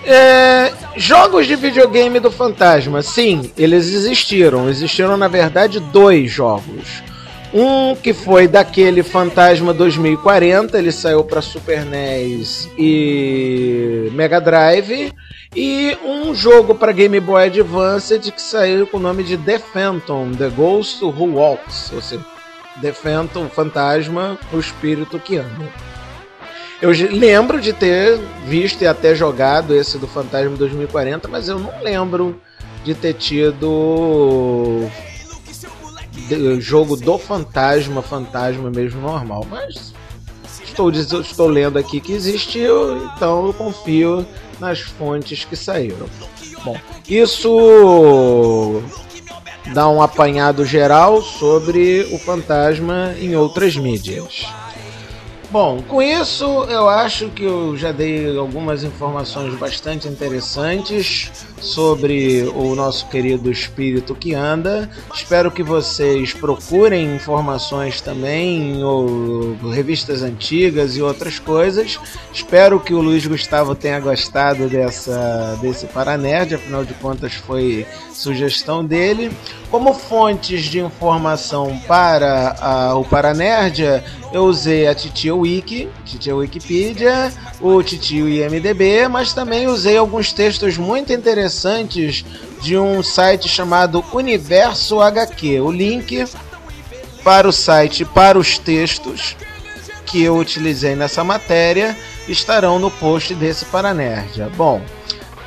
É, 0.05 0.73
jogos 0.97 1.47
de 1.47 1.55
videogame 1.55 2.19
do 2.19 2.31
Fantasma, 2.31 3.03
sim, 3.03 3.53
eles 3.57 3.93
existiram. 3.93 4.69
Existiram, 4.69 5.17
na 5.17 5.29
verdade, 5.29 5.79
dois 5.79 6.31
jogos. 6.31 7.03
Um 7.55 7.95
que 7.95 8.15
foi 8.15 8.49
daquele 8.49 9.03
Fantasma 9.03 9.75
2040, 9.75 10.79
ele 10.79 10.91
saiu 10.91 11.23
para 11.23 11.43
Super 11.43 11.85
NES 11.85 12.69
e 12.79 14.11
Mega 14.13 14.41
Drive, 14.41 15.13
e 15.55 15.97
um 16.03 16.35
jogo 16.35 16.75
para 16.75 16.93
Game 16.93 17.21
Boy 17.21 17.45
Advance 17.45 18.19
que 18.19 18.41
saiu 18.41 18.87
com 18.87 18.97
o 18.97 19.01
nome 19.01 19.23
de 19.23 19.37
The 19.37 19.59
Phantom, 19.59 20.33
The 20.33 20.49
Ghost 20.49 21.05
Who 21.05 21.35
Walks, 21.35 21.93
ou 21.93 22.01
seja, 22.01 22.25
The 22.81 22.93
Phantom, 22.93 23.51
Fantasma, 23.51 24.39
o 24.51 24.59
espírito 24.59 25.19
que 25.19 25.37
anda. 25.37 25.92
Eu 26.83 26.91
lembro 26.91 27.61
de 27.61 27.73
ter 27.73 28.19
visto 28.45 28.83
e 28.83 28.89
até 28.89 29.15
jogado 29.15 29.73
esse 29.73 29.99
do 29.99 30.09
Fantasma 30.09 30.57
2040, 30.57 31.29
mas 31.29 31.49
eu 31.49 31.57
não 31.57 31.81
lembro 31.81 32.41
de 32.85 32.93
ter 32.93 33.15
tido 33.15 34.91
jogo 36.59 36.97
do 36.97 37.17
fantasma, 37.19 38.03
fantasma 38.03 38.69
mesmo 38.69 39.01
normal. 39.01 39.47
Mas 39.49 39.95
estou, 40.65 40.91
estou 40.91 41.47
lendo 41.47 41.79
aqui 41.79 42.01
que 42.01 42.13
existiu, 42.13 42.97
então 43.15 43.47
eu 43.47 43.55
confio 43.55 44.27
nas 44.59 44.81
fontes 44.81 45.45
que 45.45 45.55
saíram. 45.55 46.09
Bom, 46.65 46.77
isso 47.09 48.83
dá 49.73 49.89
um 49.89 50.03
apanhado 50.03 50.65
geral 50.65 51.23
sobre 51.23 52.09
o 52.11 52.19
fantasma 52.19 53.15
em 53.21 53.37
outras 53.37 53.77
mídias. 53.77 54.47
Bom, 55.53 55.83
com 55.83 56.01
isso 56.01 56.47
eu 56.65 56.89
acho 56.89 57.29
que 57.29 57.43
eu 57.43 57.77
já 57.77 57.93
dei 57.93 58.39
algumas 58.39 58.83
informações 58.85 59.55
bastante 59.57 60.09
interessantes 60.09 61.31
sobre 61.61 62.51
o 62.55 62.75
nosso 62.75 63.07
querido 63.11 63.51
espírito 63.51 64.15
que 64.15 64.33
anda. 64.33 64.89
Espero 65.15 65.51
que 65.51 65.63
vocês 65.63 66.33
procurem 66.33 67.15
informações 67.15 68.01
também 68.01 68.83
ou 68.83 69.55
revistas 69.71 70.23
antigas 70.23 70.97
e 70.97 71.03
outras 71.03 71.39
coisas. 71.39 72.01
Espero 72.33 72.81
que 72.81 72.95
o 72.95 73.03
Luiz 73.03 73.27
Gustavo 73.27 73.75
tenha 73.75 74.01
gostado 74.01 74.71
dessa 74.71 75.59
desse 75.61 75.87
Paranerd, 75.87 76.55
afinal 76.55 76.83
de 76.83 76.95
contas 76.95 77.35
foi 77.35 77.87
sugestão 78.23 78.85
dele. 78.85 79.31
Como 79.71 79.93
fontes 79.93 80.65
de 80.65 80.81
informação 80.81 81.79
para 81.87 82.57
a, 82.61 82.95
o 82.95 83.05
Paranerdia, 83.05 84.05
eu 84.33 84.45
usei 84.45 84.87
a 84.87 84.95
Titio 84.95 85.39
Wiki, 85.41 85.89
Titio 86.05 86.39
Wikipedia, 86.39 87.33
o 87.61 87.83
Titio 87.83 88.29
IMDB, 88.29 89.09
mas 89.09 89.33
também 89.33 89.67
usei 89.67 89.97
alguns 89.97 90.33
textos 90.33 90.79
muito 90.79 91.13
interessantes 91.13 92.25
de 92.61 92.79
um 92.79 93.03
site 93.03 93.49
chamado 93.49 94.05
Universo 94.13 95.01
HQ. 95.01 95.61
O 95.61 95.71
link 95.71 96.25
para 97.25 97.49
o 97.49 97.53
site, 97.53 98.05
para 98.05 98.39
os 98.39 98.59
textos 98.59 99.37
que 100.07 100.23
eu 100.23 100.37
utilizei 100.37 100.95
nessa 100.95 101.25
matéria 101.25 101.97
estarão 102.29 102.79
no 102.79 102.91
post 102.91 103.35
desse 103.35 103.65
Paranerdia. 103.65 104.51
Bom, 104.57 104.81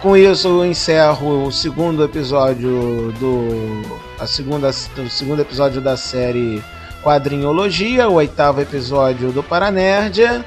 com 0.06 0.16
isso 0.16 0.48
eu 0.48 0.64
encerro 0.64 1.48
o 1.48 1.52
segundo 1.52 2.04
episódio 2.04 3.12
do 3.20 3.82
a 4.20 4.28
segunda 4.28 4.70
o 4.70 5.10
segundo 5.10 5.42
episódio 5.42 5.82
da 5.82 5.98
série 5.98 6.64
Quadrinhologia, 7.02 8.08
o 8.08 8.14
oitavo 8.14 8.62
episódio 8.62 9.32
do 9.32 9.42
Paranerdia. 9.42 10.46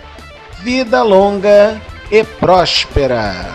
Vida 0.62 1.02
longa 1.02 1.82
e 2.08 2.22
próspera. 2.22 3.52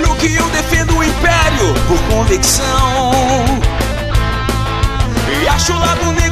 No 0.00 0.16
que 0.16 0.34
eu 0.34 0.48
defendo 0.48 0.96
o 0.96 1.04
império 1.04 1.74
por 1.86 2.16
convicção 2.16 3.12
E 5.42 5.48
acho 5.48 5.74
o 5.74 5.78
lado 5.78 6.12
negro 6.12 6.31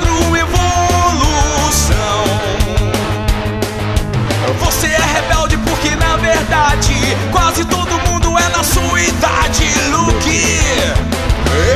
Você 4.71 4.87
é 4.87 5.01
rebelde 5.15 5.57
porque 5.59 5.97
na 5.97 6.17
verdade 6.17 6.95
Quase 7.33 7.65
todo 7.65 7.91
mundo 8.09 8.39
é 8.39 8.49
na 8.51 8.63
sua 8.63 9.01
idade 9.01 9.69
Luke, 9.91 10.61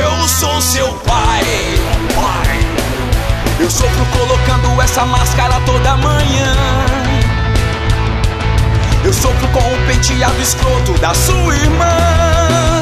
eu 0.01 0.27
sou 0.29 0.61
seu 0.61 0.87
pai 0.99 1.43
Pai 2.15 2.59
Eu 3.59 3.69
sofro 3.69 4.05
colocando 4.17 4.81
essa 4.81 5.05
máscara 5.05 5.59
toda 5.65 5.97
manhã 5.97 6.55
eu 9.03 9.13
sofro 9.13 9.47
com 9.49 9.59
o 9.59 9.85
penteado 9.85 10.41
escroto 10.41 10.93
da 10.93 11.13
sua 11.13 11.55
irmã. 11.55 12.81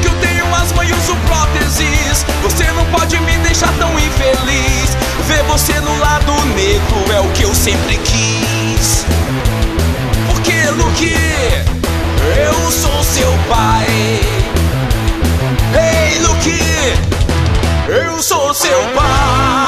Que 0.00 0.08
eu 0.08 0.14
tenho 0.22 0.54
as 0.54 0.72
mãos 0.72 0.86
próteses, 1.26 2.24
você 2.42 2.64
não 2.72 2.86
pode 2.86 3.20
me 3.20 3.36
deixar 3.38 3.70
tão 3.78 3.90
infeliz. 3.98 5.03
Ver 5.22 5.42
você 5.44 5.80
no 5.80 5.98
lado 5.98 6.32
negro 6.54 7.12
é 7.12 7.20
o 7.20 7.28
que 7.30 7.44
eu 7.44 7.54
sempre 7.54 7.96
quis. 7.98 9.06
Porque, 10.26 10.70
Luke, 10.70 11.14
eu 12.36 12.70
sou 12.70 13.02
seu 13.04 13.32
pai. 13.48 13.86
Ei, 15.74 16.18
Luke, 16.18 16.60
eu 17.88 18.22
sou 18.22 18.52
seu 18.52 18.80
pai. 18.94 19.63